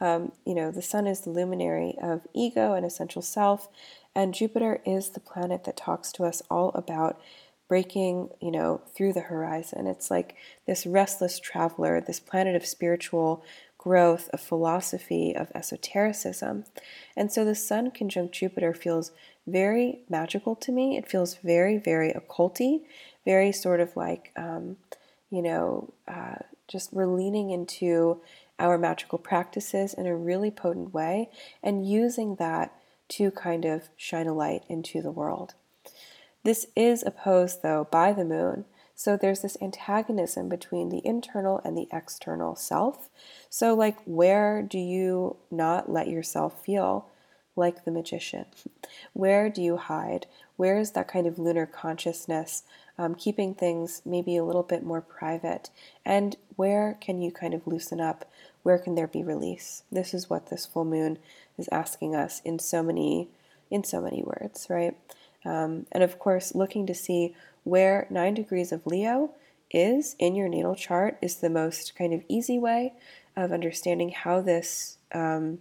Um, 0.00 0.32
you 0.44 0.54
know, 0.54 0.70
the 0.70 0.82
Sun 0.82 1.06
is 1.06 1.20
the 1.20 1.30
luminary 1.30 1.94
of 2.02 2.26
ego 2.34 2.72
and 2.72 2.84
essential 2.84 3.22
self, 3.22 3.68
and 4.14 4.34
Jupiter 4.34 4.80
is 4.86 5.10
the 5.10 5.20
planet 5.20 5.64
that 5.64 5.76
talks 5.76 6.10
to 6.12 6.24
us 6.24 6.42
all 6.50 6.70
about 6.70 7.20
breaking, 7.68 8.30
you 8.40 8.50
know, 8.50 8.80
through 8.94 9.12
the 9.12 9.20
horizon. 9.20 9.86
It's 9.86 10.10
like 10.10 10.34
this 10.66 10.86
restless 10.86 11.38
traveler, 11.38 12.00
this 12.00 12.18
planet 12.18 12.56
of 12.56 12.64
spiritual 12.64 13.44
growth, 13.78 14.28
of 14.32 14.40
philosophy, 14.40 15.34
of 15.34 15.50
esotericism. 15.54 16.64
And 17.16 17.32
so 17.32 17.44
the 17.44 17.54
Sun 17.54 17.92
conjunct 17.92 18.34
Jupiter 18.34 18.74
feels 18.74 19.12
very 19.46 20.00
magical 20.08 20.54
to 20.56 20.72
me. 20.72 20.98
It 20.98 21.08
feels 21.08 21.36
very, 21.36 21.78
very 21.78 22.12
occulty, 22.12 22.82
very 23.24 23.52
sort 23.52 23.80
of 23.80 23.96
like, 23.96 24.32
um, 24.36 24.76
you 25.30 25.40
know, 25.40 25.94
uh, 26.06 26.36
just 26.66 26.92
we're 26.92 27.06
leaning 27.06 27.50
into 27.50 28.20
our 28.58 28.76
magical 28.76 29.18
practices 29.18 29.94
in 29.94 30.06
a 30.06 30.16
really 30.16 30.50
potent 30.50 30.92
way 30.92 31.30
and 31.62 31.88
using 31.88 32.34
that 32.36 32.74
to 33.08 33.30
kind 33.30 33.64
of 33.64 33.88
shine 33.96 34.26
a 34.26 34.34
light 34.34 34.64
into 34.68 35.00
the 35.00 35.10
world. 35.10 35.54
This 36.44 36.66
is 36.76 37.02
opposed, 37.02 37.62
though, 37.62 37.86
by 37.90 38.12
the 38.12 38.24
moon. 38.24 38.64
So 38.98 39.16
there's 39.16 39.42
this 39.42 39.56
antagonism 39.62 40.48
between 40.48 40.88
the 40.88 41.00
internal 41.06 41.61
and 41.64 41.78
the 41.78 41.87
external 41.92 42.56
self. 42.56 43.08
So, 43.48 43.72
like, 43.72 43.96
where 44.04 44.61
do 44.61 44.76
you 44.76 45.37
not 45.52 45.88
let 45.88 46.08
yourself 46.08 46.64
feel 46.64 47.06
like 47.54 47.84
the 47.84 47.92
magician? 47.92 48.46
Where 49.12 49.50
do 49.50 49.62
you 49.62 49.76
hide? 49.76 50.26
Where 50.56 50.76
is 50.78 50.90
that 50.92 51.06
kind 51.06 51.28
of 51.28 51.38
lunar 51.38 51.64
consciousness, 51.64 52.64
um, 52.98 53.14
keeping 53.14 53.54
things 53.54 54.02
maybe 54.04 54.37
a 54.37 54.42
little 54.42 54.64
bit 54.64 54.82
more 54.82 55.00
private? 55.00 55.70
And 56.04 56.37
where 56.56 56.98
can 57.00 57.22
you 57.22 57.30
kind 57.30 57.54
of 57.54 57.68
loosen 57.68 58.00
up? 58.00 58.28
Where 58.64 58.78
can 58.78 58.96
there 58.96 59.06
be 59.06 59.22
release? 59.22 59.84
This 59.92 60.12
is 60.12 60.28
what 60.28 60.50
this 60.50 60.66
full 60.66 60.84
moon 60.84 61.18
is 61.56 61.68
asking 61.70 62.16
us 62.16 62.42
in 62.44 62.58
so 62.58 62.82
many 62.82 63.28
in 63.70 63.84
so 63.84 64.00
many 64.00 64.24
words, 64.24 64.66
right? 64.68 64.96
Um, 65.44 65.87
and 65.92 66.03
of 66.03 66.18
course, 66.18 66.55
looking 66.55 66.87
to 66.87 66.94
see 66.94 67.35
where 67.64 68.07
nine 68.11 68.35
degrees 68.35 68.72
of 68.72 68.87
Leo 68.87 69.31
is 69.70 70.16
in 70.18 70.35
your 70.35 70.48
natal 70.48 70.74
chart 70.74 71.18
is 71.20 71.37
the 71.37 71.51
most 71.51 71.94
kind 71.94 72.14
of 72.14 72.22
easy 72.29 72.59
way 72.59 72.94
of 73.37 73.53
understanding 73.53 74.11
how 74.11 74.40
this 74.40 74.98
um, 75.12 75.59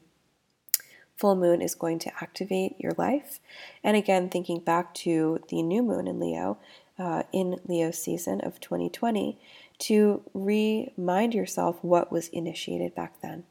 full 1.18 1.36
moon 1.36 1.62
is 1.62 1.76
going 1.76 2.00
to 2.00 2.12
activate 2.22 2.76
your 2.80 2.94
life. 2.98 3.40
And 3.84 3.98
again, 3.98 4.30
thinking 4.30 4.60
back 4.60 4.94
to 4.96 5.40
the 5.50 5.62
new 5.62 5.84
moon 5.84 6.08
in 6.08 6.20
Leo, 6.20 6.58
uh, 6.98 7.24
in 7.34 7.60
Leo 7.68 7.92
season 7.92 8.42
of 8.42 8.60
2020, 8.60 9.38
to 9.80 10.24
remind 10.34 11.34
yourself 11.34 11.78
what 11.84 12.12
was 12.12 12.30
initiated 12.30 12.96
back 12.96 13.22
then. 13.22 13.44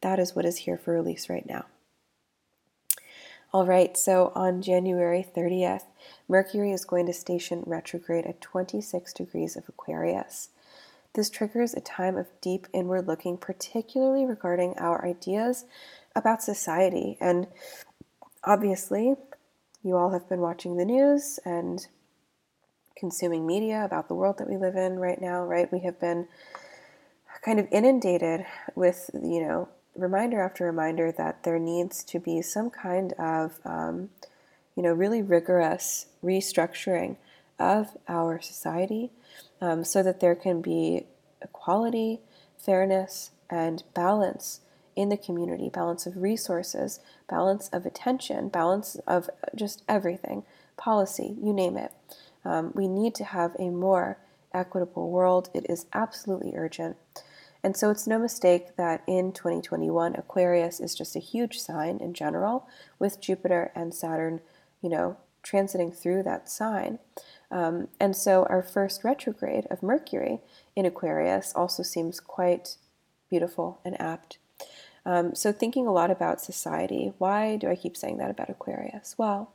That 0.00 0.18
is 0.18 0.34
what 0.34 0.44
is 0.44 0.58
here 0.58 0.78
for 0.78 0.92
release 0.92 1.28
right 1.28 1.46
now. 1.46 1.66
All 3.54 3.64
right, 3.64 3.96
so 3.96 4.32
on 4.34 4.62
January 4.62 5.24
30th, 5.24 5.84
Mercury 6.26 6.72
is 6.72 6.84
going 6.84 7.06
to 7.06 7.12
station 7.12 7.62
retrograde 7.64 8.26
at 8.26 8.40
26 8.40 9.12
degrees 9.12 9.54
of 9.54 9.68
Aquarius. 9.68 10.48
This 11.12 11.30
triggers 11.30 11.72
a 11.72 11.80
time 11.80 12.16
of 12.16 12.26
deep 12.40 12.66
inward 12.72 13.06
looking, 13.06 13.38
particularly 13.38 14.26
regarding 14.26 14.74
our 14.76 15.06
ideas 15.06 15.66
about 16.16 16.42
society. 16.42 17.16
And 17.20 17.46
obviously, 18.42 19.14
you 19.84 19.96
all 19.96 20.10
have 20.10 20.28
been 20.28 20.40
watching 20.40 20.76
the 20.76 20.84
news 20.84 21.38
and 21.44 21.86
consuming 22.96 23.46
media 23.46 23.84
about 23.84 24.08
the 24.08 24.16
world 24.16 24.38
that 24.38 24.50
we 24.50 24.56
live 24.56 24.74
in 24.74 24.98
right 24.98 25.20
now, 25.20 25.44
right? 25.44 25.70
We 25.72 25.78
have 25.84 26.00
been 26.00 26.26
kind 27.44 27.60
of 27.60 27.68
inundated 27.70 28.46
with, 28.74 29.10
you 29.14 29.42
know, 29.42 29.68
reminder 29.96 30.40
after 30.40 30.64
reminder 30.64 31.12
that 31.12 31.44
there 31.44 31.58
needs 31.58 32.04
to 32.04 32.18
be 32.18 32.42
some 32.42 32.70
kind 32.70 33.12
of, 33.14 33.60
um, 33.64 34.10
you 34.76 34.82
know, 34.82 34.92
really 34.92 35.22
rigorous 35.22 36.06
restructuring 36.22 37.16
of 37.58 37.96
our 38.08 38.40
society 38.40 39.10
um, 39.60 39.84
so 39.84 40.02
that 40.02 40.20
there 40.20 40.34
can 40.34 40.60
be 40.60 41.06
equality, 41.40 42.20
fairness, 42.58 43.30
and 43.48 43.84
balance 43.94 44.60
in 44.96 45.08
the 45.08 45.16
community 45.16 45.68
balance 45.68 46.06
of 46.06 46.16
resources, 46.16 47.00
balance 47.28 47.68
of 47.68 47.84
attention, 47.84 48.48
balance 48.48 48.96
of 49.06 49.28
just 49.54 49.82
everything, 49.88 50.44
policy, 50.76 51.36
you 51.42 51.52
name 51.52 51.76
it. 51.76 51.92
Um, 52.44 52.72
we 52.74 52.88
need 52.88 53.14
to 53.16 53.24
have 53.24 53.56
a 53.58 53.70
more 53.70 54.18
equitable 54.52 55.10
world. 55.10 55.50
It 55.52 55.66
is 55.68 55.86
absolutely 55.92 56.52
urgent. 56.54 56.96
And 57.64 57.74
so 57.74 57.88
it's 57.88 58.06
no 58.06 58.18
mistake 58.18 58.76
that 58.76 59.02
in 59.06 59.32
2021, 59.32 60.16
Aquarius 60.16 60.80
is 60.80 60.94
just 60.94 61.16
a 61.16 61.18
huge 61.20 61.58
sign 61.58 61.96
in 61.96 62.12
general, 62.12 62.68
with 62.98 63.22
Jupiter 63.22 63.72
and 63.74 63.94
Saturn, 63.94 64.40
you 64.82 64.90
know, 64.90 65.16
transiting 65.42 65.96
through 65.96 66.24
that 66.24 66.50
sign. 66.50 66.98
Um, 67.50 67.88
and 67.98 68.14
so 68.14 68.46
our 68.50 68.62
first 68.62 69.02
retrograde 69.02 69.66
of 69.70 69.82
Mercury 69.82 70.40
in 70.76 70.84
Aquarius 70.84 71.54
also 71.56 71.82
seems 71.82 72.20
quite 72.20 72.76
beautiful 73.30 73.80
and 73.82 73.98
apt. 73.98 74.36
Um, 75.06 75.34
so, 75.34 75.52
thinking 75.52 75.86
a 75.86 75.92
lot 75.92 76.10
about 76.10 76.40
society, 76.40 77.12
why 77.18 77.56
do 77.56 77.68
I 77.68 77.76
keep 77.76 77.96
saying 77.96 78.18
that 78.18 78.30
about 78.30 78.48
Aquarius? 78.48 79.16
Well, 79.18 79.52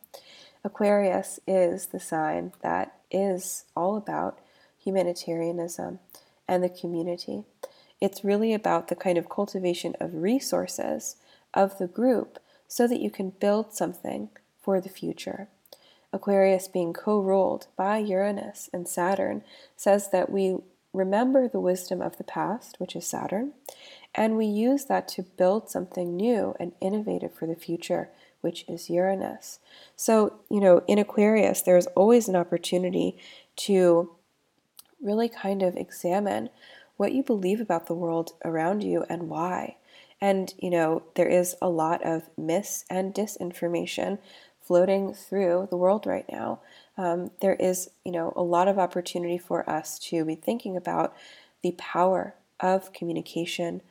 Aquarius 0.63 1.39
is 1.48 1.88
the 1.88 2.00
sign 2.00 2.54
that 2.62 2.95
is 3.10 3.65
all 3.76 3.95
about 3.95 4.39
humanitarianism 4.84 6.00
and 6.48 6.63
the 6.63 6.69
community. 6.69 7.45
It's 8.02 8.24
really 8.24 8.54
about 8.54 8.88
the 8.88 8.96
kind 8.96 9.18
of 9.18 9.30
cultivation 9.30 9.96
of 10.00 10.14
resources 10.14 11.18
of 11.54 11.78
the 11.78 11.88
group 11.88 12.40
so 12.68 12.88
that 12.88 13.02
you 13.02 13.10
can 13.10 13.32
build 13.32 13.74
something 13.74 14.30
for 14.62 14.80
the 14.80 14.90
future. 14.90 15.48
Aquarius, 16.12 16.68
being 16.68 16.94
co 16.94 17.20
ruled 17.20 17.68
by 17.76 17.98
Uranus 17.98 18.70
and 18.74 18.88
Saturn, 18.88 19.44
says 19.76 20.10
that 20.12 20.32
we 20.32 20.58
remember 20.94 21.48
the 21.48 21.60
wisdom 21.60 22.02
of 22.02 22.18
the 22.18 22.24
past, 22.24 22.80
which 22.80 22.96
is 22.96 23.06
Saturn, 23.06 23.54
And 24.16 24.38
we 24.38 24.48
use 24.48 24.86
that 24.86 25.08
to 25.10 25.22
build 25.22 25.70
something 25.70 26.16
new 26.16 26.56
and 26.60 26.72
innovative 26.82 27.34
for 27.34 27.46
the 27.46 27.56
future, 27.56 28.10
which 28.42 28.66
is 28.68 28.90
Uranus. 28.90 29.60
So, 29.96 30.40
you 30.50 30.60
know, 30.60 30.82
in 30.88 30.98
Aquarius, 30.98 31.62
there's 31.62 31.86
always 31.88 32.28
an 32.28 32.36
opportunity 32.36 33.18
to 33.58 34.12
really 35.00 35.30
kind 35.30 35.62
of 35.62 35.76
examine 35.78 36.50
what 37.00 37.14
you 37.14 37.24
believe 37.24 37.62
about 37.62 37.88
the 37.88 37.94
world 37.94 38.34
around 38.44 38.84
you 38.84 39.06
and 39.08 39.30
why. 39.30 39.78
And, 40.20 40.54
you 40.58 40.70
know, 40.70 41.02
there 41.16 41.30
is 41.30 41.56
a 41.62 41.70
lot 41.70 42.06
of 42.06 42.30
mis 42.38 42.84
and 42.90 43.14
disinformation 43.14 44.18
floating 44.60 45.14
through 45.14 45.70
the 45.70 45.78
world 45.78 46.06
right 46.06 46.26
now. 46.30 46.60
Um, 46.98 47.32
there 47.40 47.54
is, 47.54 47.90
you 48.04 48.12
know, 48.12 48.34
a 48.36 48.42
lot 48.42 48.68
of 48.68 48.78
opportunity 48.78 49.38
for 49.38 49.68
us 49.70 49.98
to 50.10 50.26
be 50.26 50.36
thinking 50.36 50.76
about 50.76 51.16
the 51.64 51.72
power 51.78 52.36
of 52.60 52.92
communication. 52.92 53.82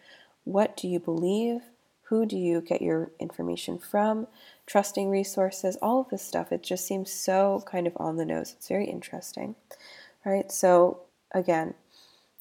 What 0.44 0.76
do 0.76 0.86
you 0.86 1.00
believe? 1.00 1.62
Who 2.08 2.26
do 2.26 2.36
you 2.36 2.60
get 2.60 2.82
your 2.82 3.10
information 3.18 3.78
from? 3.78 4.26
Trusting 4.66 5.08
resources, 5.08 5.78
all 5.80 6.02
of 6.02 6.10
this 6.10 6.22
stuff. 6.22 6.52
It 6.52 6.62
just 6.62 6.86
seems 6.86 7.10
so 7.10 7.62
kind 7.64 7.86
of 7.86 7.94
on 7.96 8.18
the 8.18 8.26
nose. 8.26 8.52
It's 8.54 8.68
very 8.68 8.84
interesting, 8.84 9.54
right? 10.26 10.52
So, 10.52 11.04
again, 11.32 11.72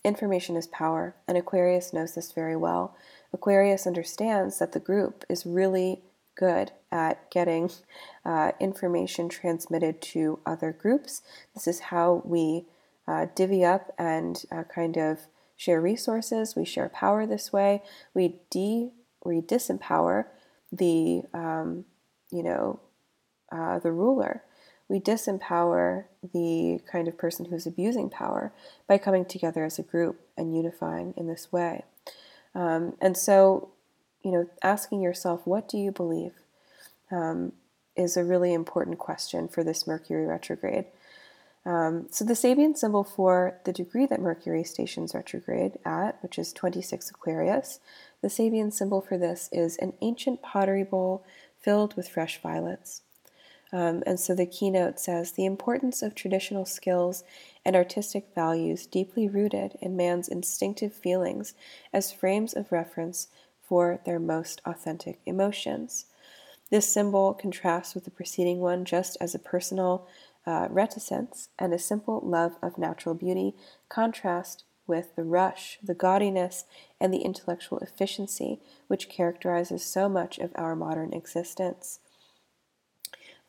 information 0.04 0.56
is 0.56 0.68
power, 0.68 1.16
and 1.28 1.38
Aquarius 1.38 1.94
knows 1.94 2.16
this 2.16 2.32
very 2.32 2.56
well. 2.56 2.96
Aquarius 3.34 3.86
understands 3.86 4.60
that 4.60 4.72
the 4.72 4.80
group 4.80 5.26
is 5.30 5.46
really 5.46 6.02
good 6.36 6.72
at 6.92 7.30
getting 7.32 7.70
uh, 8.26 8.52
information 8.60 9.30
transmitted 9.30 10.02
to 10.02 10.40
other 10.46 10.72
groups. 10.72 11.22
This 11.54 11.68
is 11.68 11.80
how 11.80 12.22
we 12.24 12.66
uh, 13.08 13.28
divvy 13.36 13.64
up 13.64 13.94
and 13.98 14.44
uh, 14.52 14.64
kind 14.64 14.98
of 14.98 15.28
share 15.56 15.82
resources. 15.82 16.56
We 16.56 16.66
share 16.66 16.90
power 16.90 17.26
this 17.26 17.52
way. 17.52 17.82
We 18.14 18.36
de 18.50 18.92
we 19.26 19.42
disempower 19.42 20.26
the 20.72 21.24
um, 21.34 21.86
you 22.30 22.44
know 22.44 22.80
uh, 23.52 23.80
the 23.80 23.92
ruler. 23.92 24.44
We 24.89 25.00
disempower 25.00 26.06
the 26.34 26.80
kind 26.89 27.08
of 27.08 27.17
person 27.17 27.45
who's 27.45 27.67
abusing 27.67 28.10
power 28.10 28.54
by 28.88 28.97
coming 28.97 29.26
together 29.26 29.65
as 29.65 29.78
a 29.78 29.84
group 29.84 30.21
and 30.38 30.56
unifying 30.56 31.13
in 31.17 31.28
this 31.28 31.52
way. 31.52 31.84
Um, 32.56 32.95
and 33.02 33.17
so, 33.17 33.69
you 34.23 34.32
know, 34.32 34.50
asking 34.63 35.02
yourself, 35.02 35.45
what 35.45 35.67
do 35.67 35.78
you 35.78 35.91
believe, 35.91 36.34
um, 37.12 37.52
is 37.95 38.15
a 38.15 38.23
really 38.23 38.54
important 38.54 38.97
question 38.97 39.47
for 39.47 39.63
this 39.63 39.88
Mercury 39.88 40.26
retrograde. 40.26 40.86
Um, 41.65 42.08
so, 42.10 42.23
the 42.23 42.34
Sabian 42.34 42.78
symbol 42.78 43.04
for 43.04 43.60
the 43.65 43.73
degree 43.73 44.06
that 44.06 44.21
Mercury 44.21 44.63
stations 44.63 45.13
retrograde 45.13 45.78
at, 45.84 46.17
which 46.23 46.39
is 46.39 46.54
26 46.54 47.10
Aquarius, 47.10 47.82
the 48.21 48.30
Sabian 48.30 48.71
symbol 48.71 49.02
for 49.02 49.17
this 49.17 49.50
is 49.52 49.76
an 49.78 49.91
ancient 50.02 50.41
pottery 50.41 50.84
bowl 50.84 51.26
filled 51.60 51.95
with 51.95 52.08
fresh 52.08 52.41
violets. 52.41 53.02
Um, 53.74 54.02
and 54.06 54.20
so 54.20 54.34
the 54.34 54.46
keynote 54.46 55.00
says 55.00 55.32
the 55.32 55.46
importance 55.46 56.02
of 56.02 56.16
traditional 56.16 56.66
skills 56.66 57.24
and 57.66 57.76
artistic 57.76 58.28
values 58.34 58.86
deeply 58.86 59.28
rooted 59.28 59.78
in 59.82 59.98
man's 59.98 60.30
instinctive 60.30 60.94
feelings 60.94 61.54
as 61.92 62.14
frames 62.14 62.54
of 62.54 62.72
reference 62.72 63.28
for 63.62 64.00
their 64.06 64.20
most 64.20 64.62
authentic 64.66 65.20
emotions. 65.26 66.06
This 66.70 66.92
symbol 66.92 67.34
contrasts 67.34 67.94
with 67.94 68.06
the 68.06 68.12
preceding 68.12 68.60
one 68.60 68.86
just 68.86 69.18
as 69.20 69.36
a 69.36 69.40
personal 69.40 70.08
uh, 70.46 70.68
reticence 70.70 71.50
and 71.60 71.74
a 71.74 71.80
simple 71.80 72.22
love 72.24 72.56
of 72.62 72.78
natural 72.78 73.16
beauty 73.16 73.54
contrast 73.90 74.64
with 74.86 75.16
the 75.18 75.24
rush, 75.24 75.78
the 75.84 75.94
gaudiness, 75.94 76.64
and 77.00 77.14
the 77.14 77.20
intellectual 77.20 77.80
efficiency 77.80 78.62
which 78.88 79.10
characterizes 79.10 79.84
so 79.84 80.08
much 80.08 80.40
of 80.40 80.52
our 80.56 80.76
modern 80.76 81.12
existence. 81.14 82.00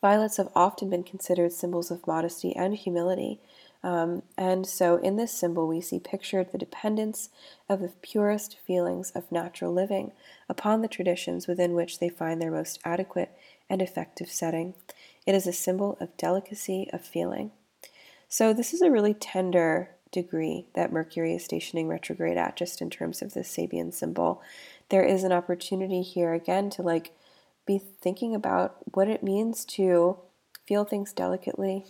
Violets 0.01 0.37
have 0.37 0.51
often 0.55 0.91
been 0.91 1.03
considered 1.03 1.53
symbols 1.53 1.91
of 1.91 2.07
modesty 2.07 2.55
and 2.55 2.75
humility. 2.75 3.41
Um, 3.83 4.23
and 4.37 4.67
so, 4.67 4.97
in 4.97 5.17
this 5.17 5.33
symbol, 5.33 5.67
we 5.67 5.81
see 5.81 6.01
pictured 6.01 6.51
the 6.51 6.59
dependence 6.59 7.31
of 7.69 7.81
the 7.81 7.93
purest 8.03 8.57
feelings 8.59 9.11
of 9.13 9.31
natural 9.31 9.73
living 9.73 10.13
upon 10.49 10.83
the 10.83 10.89
traditions 10.89 11.47
within 11.47 11.75
which 11.75 11.99
they 11.99 12.09
find 12.09 12.41
their 12.41 12.51
most 12.51 12.81
adequate 12.85 13.37
and 13.71 13.81
effective 13.81 14.31
setting. 14.31 14.75
It 15.27 15.35
is 15.35 15.47
a 15.47 15.53
symbol 15.53 15.97
of 16.01 16.17
delicacy 16.17 16.89
of 16.93 17.05
feeling. 17.05 17.53
So, 18.29 18.53
this 18.53 18.75
is 18.75 18.83
a 18.83 18.91
really 18.91 19.15
tender 19.15 19.91
degree 20.11 20.67
that 20.75 20.93
Mercury 20.93 21.35
is 21.35 21.45
stationing 21.45 21.89
retrograde 21.89 22.37
at, 22.37 22.57
just 22.57 22.81
in 22.81 22.91
terms 22.91 23.23
of 23.23 23.35
the 23.35 23.41
Sabian 23.41 23.93
symbol. 23.93 24.43
There 24.89 25.05
is 25.05 25.23
an 25.23 25.33
opportunity 25.33 26.03
here 26.03 26.33
again 26.33 26.71
to 26.71 26.83
like 26.83 27.13
be 27.69 27.79
thinking 27.79 28.35
about 28.35 28.77
what 28.95 29.09
it 29.09 29.23
means 29.23 29.65
to 29.67 30.17
feel 30.67 30.85
things 30.85 31.13
delicately, 31.13 31.85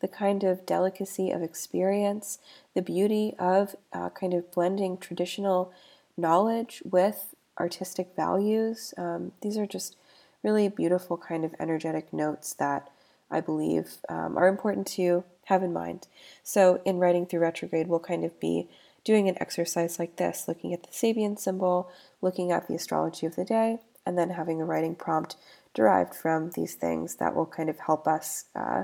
the 0.00 0.08
kind 0.08 0.44
of 0.44 0.66
delicacy 0.66 1.30
of 1.30 1.42
experience, 1.42 2.38
the 2.74 2.82
beauty 2.82 3.34
of 3.38 3.74
uh, 3.92 4.10
kind 4.10 4.34
of 4.34 4.50
blending 4.52 4.98
traditional 4.98 5.72
knowledge 6.16 6.82
with 6.84 7.34
artistic 7.58 8.08
values. 8.16 8.92
Um, 8.98 9.32
these 9.40 9.56
are 9.56 9.66
just 9.66 9.96
really 10.42 10.68
beautiful 10.68 11.16
kind 11.16 11.44
of 11.44 11.54
energetic 11.60 12.12
notes 12.12 12.52
that 12.54 12.90
I 13.30 13.40
believe 13.40 13.98
um, 14.08 14.36
are 14.36 14.48
important 14.48 14.86
to 14.88 15.24
have 15.44 15.62
in 15.62 15.72
mind. 15.72 16.08
So, 16.42 16.80
in 16.84 16.98
writing 16.98 17.26
through 17.26 17.40
retrograde, 17.40 17.86
we'll 17.86 18.00
kind 18.00 18.24
of 18.24 18.38
be 18.40 18.68
doing 19.04 19.28
an 19.28 19.36
exercise 19.40 19.98
like 19.98 20.16
this, 20.16 20.46
looking 20.48 20.74
at 20.74 20.82
the 20.82 20.90
Sabian 20.90 21.38
symbol, 21.38 21.90
looking 22.20 22.50
at 22.50 22.66
the 22.68 22.74
astrology 22.74 23.26
of 23.26 23.36
the 23.36 23.44
day, 23.44 23.78
and 24.10 24.18
then 24.18 24.30
having 24.30 24.60
a 24.60 24.64
writing 24.64 24.96
prompt 24.96 25.36
derived 25.72 26.16
from 26.16 26.50
these 26.50 26.74
things 26.74 27.14
that 27.14 27.32
will 27.32 27.46
kind 27.46 27.70
of 27.70 27.78
help 27.78 28.08
us, 28.08 28.46
uh, 28.56 28.82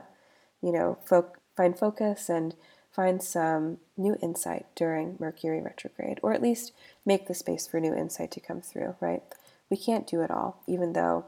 you 0.63 0.71
know, 0.71 0.97
fo- 1.05 1.33
find 1.57 1.77
focus 1.77 2.29
and 2.29 2.55
find 2.93 3.21
some 3.21 3.79
new 3.97 4.17
insight 4.23 4.67
during 4.77 5.17
Mercury 5.19 5.61
retrograde, 5.61 6.21
or 6.23 6.33
at 6.33 6.41
least 6.41 6.71
make 7.05 7.27
the 7.27 7.35
space 7.35 7.67
for 7.67 7.81
new 7.81 7.93
insight 7.93 8.31
to 8.31 8.41
come 8.41 8.61
through, 8.61 8.95
right? 9.01 9.25
We 9.69 9.77
can't 9.77 10.07
do 10.07 10.21
it 10.21 10.31
all, 10.31 10.63
even 10.69 10.93
though 10.93 11.25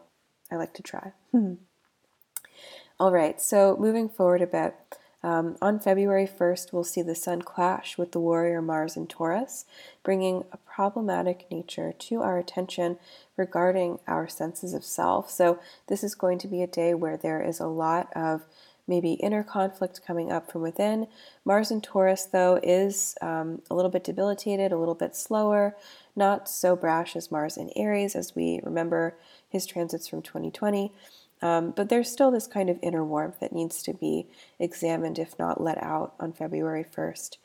I 0.49 0.55
like 0.55 0.75
to 0.75 0.83
try. 0.85 1.11
all 3.01 3.11
right, 3.11 3.41
so 3.41 3.77
moving 3.81 4.09
forward 4.09 4.43
a 4.43 4.47
bit. 4.47 4.77
Um, 5.23 5.57
on 5.61 5.81
February 5.81 6.29
1st, 6.29 6.73
we'll 6.73 6.85
see 6.85 7.03
the 7.03 7.15
Sun 7.15 7.43
clash 7.43 7.99
with 7.99 8.13
the 8.13 8.21
warrior 8.21 8.63
Mars 8.63 8.97
in 8.97 9.07
Taurus, 9.09 9.65
bringing 10.05 10.45
a 10.53 10.57
problematic 10.59 11.47
nature 11.51 11.93
to 11.99 12.23
our 12.23 12.39
attention 12.39 12.99
regarding 13.37 13.99
our 14.07 14.29
senses 14.29 14.75
of 14.75 14.85
self. 14.85 15.29
So, 15.31 15.59
this 15.89 16.05
is 16.05 16.15
going 16.15 16.39
to 16.39 16.49
be 16.49 16.63
a 16.63 16.69
day 16.69 16.95
where 16.95 17.17
there 17.17 17.43
is 17.43 17.59
a 17.59 17.67
lot 17.67 18.13
of 18.15 18.45
maybe 18.89 19.13
inner 19.15 19.45
conflict 19.45 20.01
coming 20.05 20.33
up 20.33 20.51
from 20.51 20.63
within. 20.63 21.07
Mars 21.45 21.71
in 21.71 21.81
Taurus, 21.81 22.25
though, 22.25 22.59
is 22.63 23.15
um, 23.21 23.61
a 23.71 23.75
little 23.75 23.91
bit 23.91 24.03
debilitated, 24.03 24.73
a 24.73 24.79
little 24.79 24.95
bit 24.95 25.15
slower, 25.15 25.77
not 26.17 26.49
so 26.49 26.75
brash 26.75 27.15
as 27.15 27.31
Mars 27.31 27.57
in 27.57 27.71
Aries, 27.77 28.17
as 28.17 28.35
we 28.35 28.61
remember 28.63 29.17
his 29.49 29.67
transits 29.67 30.09
from 30.09 30.23
2020. 30.23 30.93
Um, 31.41 31.73
but 31.77 31.89
there's 31.89 32.11
still 32.11 32.31
this 32.31 32.47
kind 32.47 32.69
of 32.69 32.79
inner 32.83 33.05
warmth 33.05 33.41
that 33.41 33.53
needs 33.53 33.83
to 33.85 33.95
be 33.95 34.27
examined, 34.59 35.19
if 35.19 35.39
not 35.39 35.61
let 35.61 35.83
out, 35.83 36.15
on 36.19 36.33
February 36.33 36.85
1st. 36.85 37.37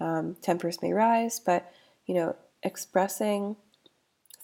Um, 0.00 0.36
tempers 0.40 0.82
may 0.82 0.92
rise, 0.92 1.38
but 1.38 1.72
you 2.06 2.14
know, 2.14 2.36
expressing 2.62 3.56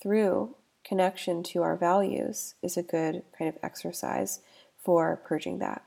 through 0.01 0.55
connection 0.85 1.43
to 1.43 1.63
our 1.63 1.77
values 1.77 2.55
is 2.63 2.77
a 2.77 2.83
good 2.83 3.23
kind 3.37 3.49
of 3.49 3.59
exercise 3.63 4.41
for 4.77 5.21
purging 5.25 5.59
that. 5.59 5.83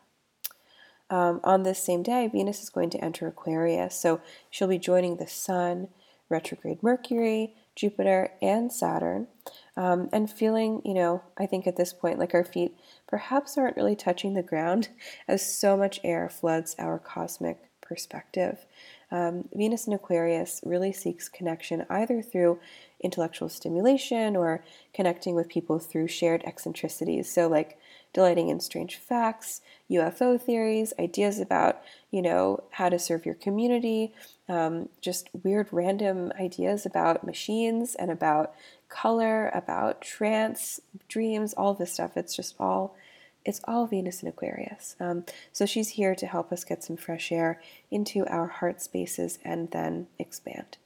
Um, 1.09 1.41
on 1.43 1.63
this 1.63 1.83
same 1.83 2.03
day, 2.03 2.29
Venus 2.31 2.61
is 2.61 2.69
going 2.69 2.89
to 2.91 3.03
enter 3.03 3.27
Aquarius, 3.27 3.95
so 3.95 4.21
she'll 4.49 4.67
be 4.67 4.79
joining 4.79 5.17
the 5.17 5.27
Sun, 5.27 5.89
retrograde 6.29 6.81
Mercury, 6.81 7.53
Jupiter, 7.81 8.29
and 8.43 8.71
Saturn, 8.71 9.27
um, 9.75 10.07
and 10.13 10.29
feeling, 10.29 10.83
you 10.85 10.93
know, 10.93 11.23
I 11.35 11.47
think 11.47 11.65
at 11.65 11.77
this 11.77 11.93
point, 11.93 12.19
like 12.19 12.35
our 12.35 12.45
feet 12.45 12.77
perhaps 13.07 13.57
aren't 13.57 13.75
really 13.75 13.95
touching 13.95 14.35
the 14.35 14.43
ground 14.43 14.89
as 15.27 15.57
so 15.59 15.75
much 15.75 15.99
air 16.03 16.29
floods 16.29 16.75
our 16.77 16.99
cosmic 16.99 17.71
perspective. 17.81 18.67
Um, 19.09 19.49
Venus 19.53 19.87
in 19.87 19.93
Aquarius 19.93 20.61
really 20.63 20.93
seeks 20.93 21.27
connection 21.27 21.87
either 21.89 22.21
through 22.21 22.59
intellectual 23.01 23.49
stimulation 23.49 24.35
or 24.35 24.63
connecting 24.93 25.33
with 25.33 25.49
people 25.49 25.79
through 25.79 26.07
shared 26.07 26.43
eccentricities. 26.45 27.33
So, 27.33 27.47
like 27.47 27.79
delighting 28.13 28.49
in 28.49 28.59
strange 28.59 28.97
facts, 28.97 29.61
UFO 29.89 30.39
theories, 30.39 30.93
ideas 30.99 31.39
about, 31.39 31.81
you 32.11 32.21
know, 32.21 32.63
how 32.71 32.89
to 32.89 32.99
serve 32.99 33.25
your 33.25 33.35
community, 33.35 34.13
um, 34.49 34.89
just 34.99 35.29
weird 35.43 35.67
random 35.71 36.31
ideas 36.39 36.85
about 36.85 37.25
machines 37.25 37.95
and 37.95 38.11
about 38.11 38.53
color, 38.89 39.49
about 39.49 40.01
trance, 40.01 40.81
dreams, 41.07 41.53
all 41.53 41.73
this 41.73 41.93
stuff. 41.93 42.17
It's 42.17 42.35
just 42.35 42.55
all 42.59 42.95
it's 43.43 43.61
all 43.63 43.87
Venus 43.87 44.21
in 44.21 44.29
Aquarius. 44.29 44.95
Um, 44.99 45.25
so 45.51 45.65
she's 45.65 45.89
here 45.89 46.13
to 46.13 46.27
help 46.27 46.51
us 46.51 46.63
get 46.63 46.83
some 46.83 46.95
fresh 46.95 47.31
air 47.31 47.59
into 47.89 48.23
our 48.27 48.45
heart 48.45 48.83
spaces 48.83 49.39
and 49.43 49.71
then 49.71 50.05
expand. 50.19 50.77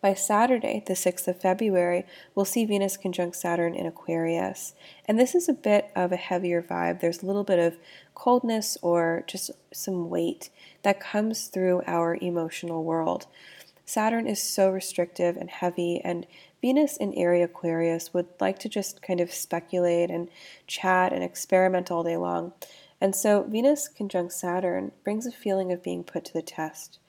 By 0.00 0.14
Saturday, 0.14 0.82
the 0.86 0.94
6th 0.94 1.28
of 1.28 1.40
February, 1.40 2.06
we'll 2.34 2.44
see 2.44 2.64
Venus 2.64 2.96
conjunct 2.96 3.36
Saturn 3.36 3.74
in 3.74 3.86
Aquarius. 3.86 4.74
And 5.06 5.18
this 5.18 5.34
is 5.34 5.48
a 5.48 5.52
bit 5.52 5.90
of 5.94 6.12
a 6.12 6.16
heavier 6.16 6.62
vibe. 6.62 7.00
There's 7.00 7.22
a 7.22 7.26
little 7.26 7.44
bit 7.44 7.58
of 7.58 7.78
coldness 8.14 8.78
or 8.80 9.24
just 9.26 9.50
some 9.72 10.08
weight 10.08 10.50
that 10.82 11.00
comes 11.00 11.48
through 11.48 11.82
our 11.86 12.16
emotional 12.20 12.84
world. 12.84 13.26
Saturn 13.84 14.26
is 14.26 14.42
so 14.42 14.70
restrictive 14.70 15.36
and 15.36 15.50
heavy, 15.50 16.00
and 16.04 16.26
Venus 16.62 16.96
in 16.96 17.12
area 17.14 17.44
Aquarius 17.44 18.14
would 18.14 18.28
like 18.38 18.58
to 18.60 18.68
just 18.68 19.02
kind 19.02 19.20
of 19.20 19.32
speculate 19.32 20.10
and 20.10 20.28
chat 20.66 21.12
and 21.12 21.24
experiment 21.24 21.90
all 21.90 22.04
day 22.04 22.16
long. 22.16 22.52
And 23.00 23.16
so 23.16 23.42
Venus 23.42 23.88
conjunct 23.88 24.32
Saturn 24.32 24.92
brings 25.02 25.26
a 25.26 25.32
feeling 25.32 25.72
of 25.72 25.82
being 25.82 26.04
put 26.04 26.24
to 26.26 26.32
the 26.32 26.42
test. 26.42 27.00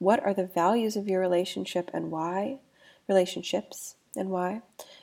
What 0.00 0.24
are 0.24 0.32
the 0.32 0.46
values 0.46 0.96
of 0.96 1.08
your 1.08 1.20
relationship 1.20 1.90
and 1.92 2.10
why? 2.10 2.58
Relationships 3.06 3.96
and 4.16 4.30
why? 4.30 4.62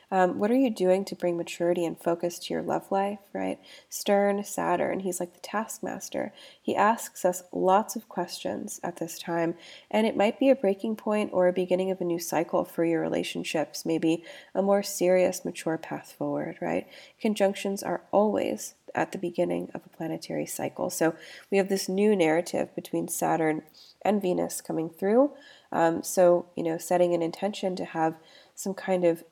Um, 0.09 0.39
what 0.39 0.49
are 0.49 0.55
you 0.55 0.71
doing 0.71 1.05
to 1.05 1.15
bring 1.15 1.37
maturity 1.37 1.85
and 1.85 2.01
focus 2.01 2.39
to 2.39 2.53
your 2.53 2.63
love 2.63 2.91
life, 2.91 3.19
right? 3.31 3.59
Stern 3.89 4.43
Saturn, 4.43 5.01
he's 5.01 5.19
like 5.19 5.35
the 5.35 5.39
taskmaster. 5.39 6.33
He 6.59 6.75
asks 6.75 7.25
us 7.25 7.43
lots 7.51 7.95
of 7.95 8.09
questions 8.09 8.79
at 8.83 8.95
this 8.95 9.19
time, 9.19 9.53
and 9.91 10.07
it 10.07 10.17
might 10.17 10.39
be 10.39 10.49
a 10.49 10.55
breaking 10.55 10.95
point 10.95 11.29
or 11.31 11.47
a 11.47 11.53
beginning 11.53 11.91
of 11.91 12.01
a 12.01 12.05
new 12.05 12.19
cycle 12.19 12.65
for 12.65 12.83
your 12.83 13.01
relationships, 13.01 13.85
maybe 13.85 14.23
a 14.55 14.63
more 14.63 14.81
serious, 14.81 15.45
mature 15.45 15.77
path 15.77 16.15
forward, 16.17 16.57
right? 16.59 16.87
Conjunctions 17.21 17.83
are 17.83 18.01
always 18.11 18.73
at 18.97 19.11
the 19.11 19.17
beginning 19.17 19.69
of 19.73 19.81
a 19.85 19.89
planetary 19.89 20.45
cycle. 20.45 20.89
So 20.89 21.15
we 21.51 21.57
have 21.57 21.69
this 21.69 21.87
new 21.87 22.15
narrative 22.15 22.73
between 22.75 23.07
Saturn 23.07 23.61
and 24.01 24.21
Venus 24.21 24.59
coming 24.59 24.89
through. 24.89 25.31
Um, 25.71 26.03
so, 26.03 26.47
you 26.55 26.63
know, 26.63 26.77
setting 26.77 27.13
an 27.13 27.21
intention 27.21 27.75
to 27.75 27.85
have 27.85 28.15
some 28.55 28.73
kind 28.73 29.05
of 29.05 29.23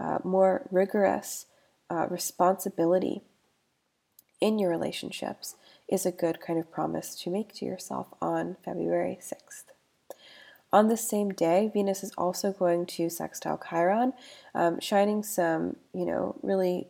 uh, 0.00 0.18
more 0.22 0.66
rigorous 0.70 1.46
uh, 1.90 2.06
responsibility 2.08 3.22
in 4.40 4.58
your 4.58 4.70
relationships 4.70 5.56
is 5.88 6.04
a 6.04 6.12
good 6.12 6.40
kind 6.40 6.58
of 6.58 6.70
promise 6.70 7.14
to 7.22 7.30
make 7.30 7.54
to 7.54 7.64
yourself 7.64 8.08
on 8.20 8.56
February 8.64 9.18
6th. 9.20 9.64
On 10.72 10.88
the 10.88 10.96
same 10.96 11.30
day, 11.30 11.70
Venus 11.72 12.02
is 12.02 12.12
also 12.18 12.50
going 12.52 12.84
to 12.86 13.08
sextile 13.08 13.62
Chiron, 13.70 14.12
um, 14.56 14.80
shining 14.80 15.22
some, 15.22 15.76
you 15.92 16.04
know, 16.04 16.36
really, 16.42 16.88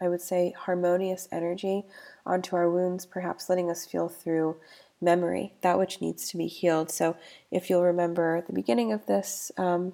I 0.00 0.08
would 0.08 0.20
say, 0.20 0.54
harmonious 0.56 1.28
energy 1.30 1.84
onto 2.26 2.56
our 2.56 2.70
wounds, 2.70 3.06
perhaps 3.06 3.48
letting 3.48 3.70
us 3.70 3.86
feel 3.86 4.08
through 4.08 4.56
memory, 5.00 5.52
that 5.60 5.78
which 5.78 6.00
needs 6.00 6.28
to 6.30 6.36
be 6.36 6.46
healed. 6.46 6.90
So, 6.90 7.16
if 7.50 7.68
you'll 7.68 7.82
remember 7.84 8.36
at 8.36 8.46
the 8.46 8.52
beginning 8.52 8.92
of 8.92 9.06
this 9.06 9.52
um, 9.56 9.92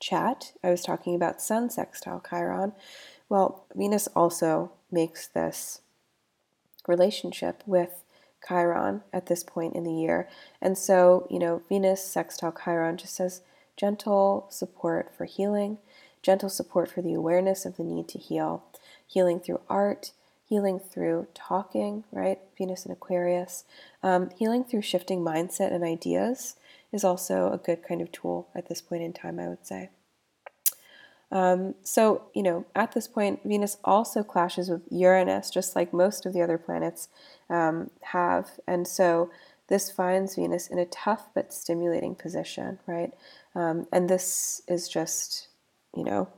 chat, 0.00 0.52
I 0.62 0.70
was 0.70 0.82
talking 0.82 1.14
about 1.14 1.42
Sun 1.42 1.70
sextile 1.70 2.22
Chiron. 2.28 2.72
Well, 3.28 3.64
Venus 3.74 4.08
also 4.08 4.72
makes 4.90 5.26
this 5.26 5.80
relationship 6.86 7.62
with 7.66 8.02
Chiron 8.46 9.02
at 9.12 9.26
this 9.26 9.42
point 9.44 9.74
in 9.74 9.84
the 9.84 9.92
year. 9.92 10.28
And 10.60 10.78
so, 10.78 11.26
you 11.30 11.38
know, 11.38 11.62
Venus 11.68 12.04
sextile 12.04 12.54
Chiron 12.64 12.96
just 12.96 13.14
says 13.14 13.42
gentle 13.76 14.46
support 14.50 15.14
for 15.16 15.24
healing, 15.24 15.78
gentle 16.22 16.48
support 16.48 16.90
for 16.90 17.02
the 17.02 17.14
awareness 17.14 17.64
of 17.64 17.76
the 17.76 17.84
need 17.84 18.08
to 18.08 18.18
heal, 18.18 18.64
healing 19.08 19.40
through 19.40 19.60
art, 19.68 20.12
healing 20.48 20.78
through 20.78 21.26
talking, 21.34 22.04
right? 22.12 22.38
Venus 22.56 22.84
and 22.84 22.92
Aquarius, 22.92 23.64
um, 24.02 24.30
healing 24.38 24.62
through 24.62 24.82
shifting 24.82 25.20
mindset 25.20 25.72
and 25.72 25.82
ideas 25.82 26.54
is 26.92 27.02
also 27.02 27.50
a 27.50 27.58
good 27.58 27.82
kind 27.82 28.00
of 28.00 28.12
tool 28.12 28.48
at 28.54 28.68
this 28.68 28.80
point 28.80 29.02
in 29.02 29.12
time, 29.12 29.40
I 29.40 29.48
would 29.48 29.66
say. 29.66 29.90
Um, 31.30 31.74
so, 31.82 32.22
you 32.34 32.42
know, 32.42 32.64
at 32.74 32.92
this 32.92 33.06
point, 33.06 33.40
Venus 33.44 33.76
also 33.84 34.22
clashes 34.22 34.70
with 34.70 34.82
Uranus, 34.90 35.50
just 35.50 35.76
like 35.76 35.92
most 35.92 36.24
of 36.24 36.32
the 36.32 36.40
other 36.40 36.56
planets 36.56 37.08
um, 37.50 37.90
have. 38.00 38.52
And 38.66 38.86
so, 38.86 39.30
this 39.68 39.90
finds 39.90 40.36
Venus 40.36 40.66
in 40.68 40.78
a 40.78 40.86
tough 40.86 41.28
but 41.34 41.52
stimulating 41.52 42.14
position, 42.14 42.78
right? 42.86 43.12
Um, 43.54 43.86
and 43.92 44.08
this 44.08 44.62
is 44.66 44.88
just, 44.88 45.48
you 45.94 46.04
know, 46.04 46.28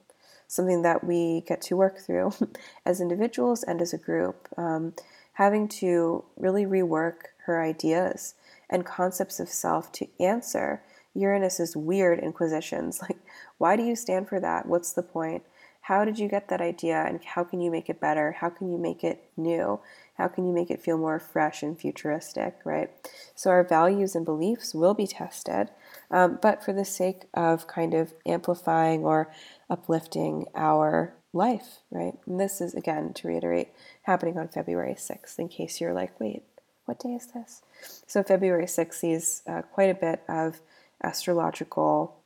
something 0.51 0.83
that 0.83 1.05
we 1.05 1.43
get 1.47 1.63
to 1.63 1.77
work 1.77 1.99
through 1.99 2.33
as 2.85 3.01
individuals 3.01 3.63
and 3.63 3.81
as 3.81 3.93
a 3.93 3.99
group. 3.99 4.49
Um, 4.57 4.95
having 5.35 5.69
to 5.69 6.25
really 6.37 6.67
rework 6.67 7.31
her 7.47 7.63
ideas 7.63 8.35
and 8.69 8.85
concepts 8.85 9.39
of 9.39 9.49
self 9.49 9.93
to 9.93 10.09
answer 10.19 10.83
Uranus's 11.15 11.77
weird 11.77 12.19
inquisitions. 12.19 13.01
Like, 13.09 13.19
why 13.59 13.77
do 13.77 13.85
you 13.85 13.95
stand 13.95 14.29
for 14.29 14.41
that? 14.41 14.67
What's 14.67 14.93
the 14.93 15.03
point? 15.03 15.45
How 15.83 16.05
did 16.05 16.19
you 16.19 16.29
get 16.29 16.49
that 16.49 16.61
idea 16.61 17.05
and 17.07 17.23
how 17.25 17.45
can 17.45 17.61
you 17.61 17.71
make 17.71 17.89
it 17.89 18.01
better? 18.01 18.33
How 18.33 18.51
can 18.51 18.71
you 18.71 18.79
make 18.79 19.05
it 19.05 19.31
new? 19.37 19.81
How 20.21 20.29
can 20.29 20.47
you 20.47 20.53
make 20.53 20.71
it 20.71 20.83
feel 20.83 20.99
more 20.99 21.19
fresh 21.19 21.63
and 21.63 21.81
futuristic, 21.81 22.59
right? 22.63 22.91
So, 23.35 23.49
our 23.49 23.65
values 23.65 24.15
and 24.15 24.23
beliefs 24.23 24.75
will 24.75 24.93
be 24.93 25.07
tested, 25.07 25.71
um, 26.11 26.39
but 26.43 26.63
for 26.63 26.75
the 26.75 26.85
sake 26.85 27.23
of 27.33 27.67
kind 27.67 27.95
of 27.95 28.13
amplifying 28.27 29.03
or 29.03 29.33
uplifting 29.71 30.45
our 30.55 31.15
life, 31.33 31.79
right? 31.91 32.19
And 32.27 32.39
this 32.39 32.61
is, 32.61 32.75
again, 32.75 33.15
to 33.15 33.29
reiterate, 33.29 33.69
happening 34.03 34.37
on 34.37 34.49
February 34.49 34.93
6th, 34.93 35.39
in 35.39 35.49
case 35.49 35.81
you're 35.81 35.95
like, 35.95 36.21
wait, 36.21 36.43
what 36.85 37.01
day 37.01 37.15
is 37.15 37.29
this? 37.29 37.63
So, 38.07 38.23
February 38.23 38.67
6th 38.67 38.93
sees 38.93 39.43
uh, 39.47 39.63
quite 39.63 39.89
a 39.89 39.95
bit 39.95 40.23
of 40.29 40.61
astrological 41.03 42.21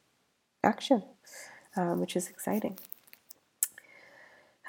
action, 0.64 1.04
um, 1.76 2.00
which 2.00 2.16
is 2.16 2.28
exciting. 2.28 2.76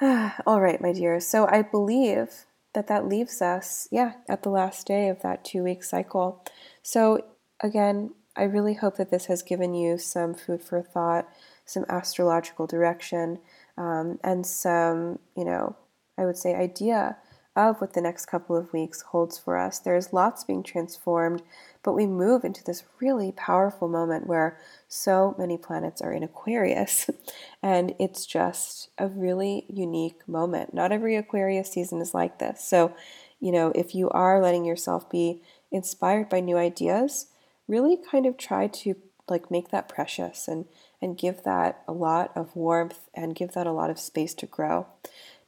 All 0.00 0.60
right, 0.60 0.80
my 0.80 0.92
dear. 0.92 1.18
So 1.18 1.48
I 1.48 1.62
believe 1.62 2.45
that 2.76 2.88
that 2.88 3.08
leaves 3.08 3.40
us, 3.40 3.88
yeah, 3.90 4.12
at 4.28 4.42
the 4.42 4.50
last 4.50 4.86
day 4.86 5.08
of 5.08 5.22
that 5.22 5.42
two 5.42 5.62
week 5.62 5.82
cycle. 5.82 6.44
So 6.82 7.24
again, 7.60 8.10
I 8.36 8.42
really 8.42 8.74
hope 8.74 8.98
that 8.98 9.10
this 9.10 9.26
has 9.26 9.42
given 9.42 9.72
you 9.72 9.96
some 9.96 10.34
food 10.34 10.62
for 10.62 10.82
thought, 10.82 11.26
some 11.64 11.86
astrological 11.88 12.66
direction, 12.66 13.38
um, 13.78 14.18
and 14.22 14.46
some, 14.46 15.20
you 15.34 15.46
know, 15.46 15.74
I 16.18 16.26
would 16.26 16.36
say 16.36 16.54
idea 16.54 17.16
of 17.56 17.80
what 17.80 17.94
the 17.94 18.02
next 18.02 18.26
couple 18.26 18.54
of 18.54 18.74
weeks 18.74 19.00
holds 19.00 19.38
for 19.38 19.56
us. 19.56 19.78
There's 19.78 20.12
lots 20.12 20.44
being 20.44 20.62
transformed, 20.62 21.40
but 21.86 21.94
we 21.94 22.06
move 22.06 22.44
into 22.44 22.64
this 22.64 22.82
really 23.00 23.30
powerful 23.30 23.86
moment 23.86 24.26
where 24.26 24.58
so 24.88 25.36
many 25.38 25.56
planets 25.56 26.02
are 26.02 26.12
in 26.12 26.24
Aquarius, 26.24 27.08
and 27.62 27.94
it's 28.00 28.26
just 28.26 28.90
a 28.98 29.06
really 29.06 29.64
unique 29.68 30.26
moment. 30.26 30.74
Not 30.74 30.90
every 30.90 31.14
Aquarius 31.14 31.70
season 31.70 32.00
is 32.00 32.12
like 32.12 32.40
this. 32.40 32.62
So, 32.62 32.92
you 33.38 33.52
know, 33.52 33.70
if 33.76 33.94
you 33.94 34.10
are 34.10 34.42
letting 34.42 34.64
yourself 34.64 35.08
be 35.08 35.42
inspired 35.70 36.28
by 36.28 36.40
new 36.40 36.56
ideas, 36.56 37.28
really 37.68 37.96
kind 38.10 38.26
of 38.26 38.36
try 38.36 38.66
to 38.66 38.96
like 39.28 39.48
make 39.48 39.68
that 39.70 39.88
precious 39.88 40.48
and 40.48 40.64
and 41.00 41.16
give 41.16 41.44
that 41.44 41.82
a 41.86 41.92
lot 41.92 42.32
of 42.34 42.56
warmth 42.56 43.08
and 43.14 43.36
give 43.36 43.52
that 43.52 43.66
a 43.68 43.72
lot 43.72 43.90
of 43.90 43.98
space 44.00 44.34
to 44.34 44.46
grow 44.46 44.86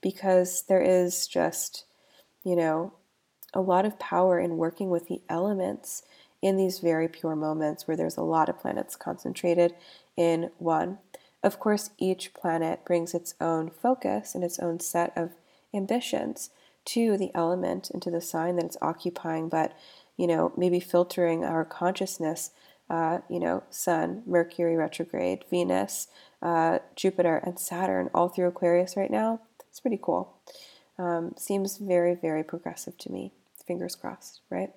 because 0.01 0.63
there 0.69 0.83
is 0.83 1.27
just 1.27 1.85
you 2.45 2.55
know, 2.57 2.93
a 3.55 3.61
lot 3.61 3.85
of 3.85 3.99
power 3.99 4.39
in 4.39 4.57
working 4.57 4.91
with 4.91 5.09
the 5.09 5.21
elements 5.29 6.03
in 6.43 6.57
these 6.57 6.79
very 6.79 7.09
pure 7.09 7.35
moments 7.37 7.87
where 7.87 7.97
there's 7.97 8.17
a 8.17 8.23
lot 8.23 8.49
of 8.49 8.59
planets 8.59 8.97
concentrated 8.97 9.75
in 10.17 10.51
one. 10.59 10.99
Of 11.43 11.61
course, 11.61 11.91
each 11.99 12.35
planet 12.35 12.85
brings 12.85 13.15
its 13.15 13.35
own 13.41 13.71
focus 13.71 14.35
and 14.35 14.43
its 14.43 14.59
own 14.59 14.81
set 14.81 15.17
of 15.17 15.33
ambitions 15.73 16.51
to 16.87 17.17
the 17.17 17.31
element 17.35 17.91
and 17.91 18.03
to 18.03 18.11
the 18.11 18.21
sign 18.21 18.57
that 18.57 18.65
it's 18.65 18.77
occupying, 18.81 19.49
but, 19.49 19.77
you 20.17 20.27
know, 20.27 20.53
maybe 20.57 20.81
filtering 20.81 21.45
our 21.45 21.65
consciousness, 21.65 22.51
uh, 22.89 23.19
you 23.29 23.39
know, 23.39 23.63
Sun, 23.71 24.23
Mercury 24.27 24.77
retrograde, 24.77 25.45
Venus, 25.51 26.09
uh, 26.41 26.79
Jupiter, 26.97 27.37
and 27.45 27.59
Saturn 27.59 28.11
all 28.15 28.29
through 28.29 28.49
Aquarius 28.49 28.97
right 28.97 29.11
now. 29.11 29.41
It's 29.69 29.81
pretty 29.81 29.99
cool. 30.01 30.35
Um, 30.99 31.35
seems 31.37 31.77
very, 31.77 32.15
very 32.15 32.43
progressive 32.43 32.97
to 32.99 33.13
me. 33.13 33.33
Fingers 33.67 33.95
crossed, 33.95 34.41
right? 34.51 34.73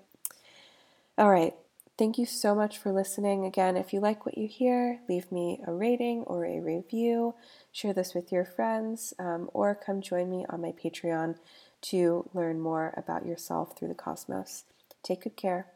All 1.22 1.30
right. 1.30 1.54
Thank 2.00 2.18
you 2.18 2.26
so 2.26 2.56
much 2.56 2.80
for 2.80 2.92
listening. 2.92 3.46
Again, 3.46 3.78
if 3.78 3.94
you 3.94 4.00
like 4.00 4.26
what 4.26 4.40
you 4.40 4.48
hear, 4.48 5.02
leave 5.08 5.32
me 5.32 5.62
a 5.68 5.72
rating 5.72 6.24
or 6.24 6.46
a 6.48 6.60
review. 6.60 7.36
Share 7.72 7.94
this 7.94 8.16
with 8.16 8.32
your 8.32 8.44
friends, 8.44 9.14
um, 9.20 9.48
or 9.54 9.76
come 9.76 10.02
join 10.02 10.32
me 10.32 10.48
on 10.50 10.62
my 10.62 10.72
Patreon 10.72 11.36
to 11.82 12.28
learn 12.34 12.60
more 12.60 12.96
about 12.98 13.28
yourself 13.28 13.78
through 13.78 13.90
the 13.90 13.94
cosmos. 13.94 14.64
Take 15.04 15.22
good 15.26 15.38
care. 15.38 15.68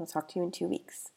I'll 0.00 0.06
talk 0.06 0.26
to 0.30 0.40
you 0.40 0.44
in 0.46 0.50
two 0.50 0.66
weeks. 0.66 1.12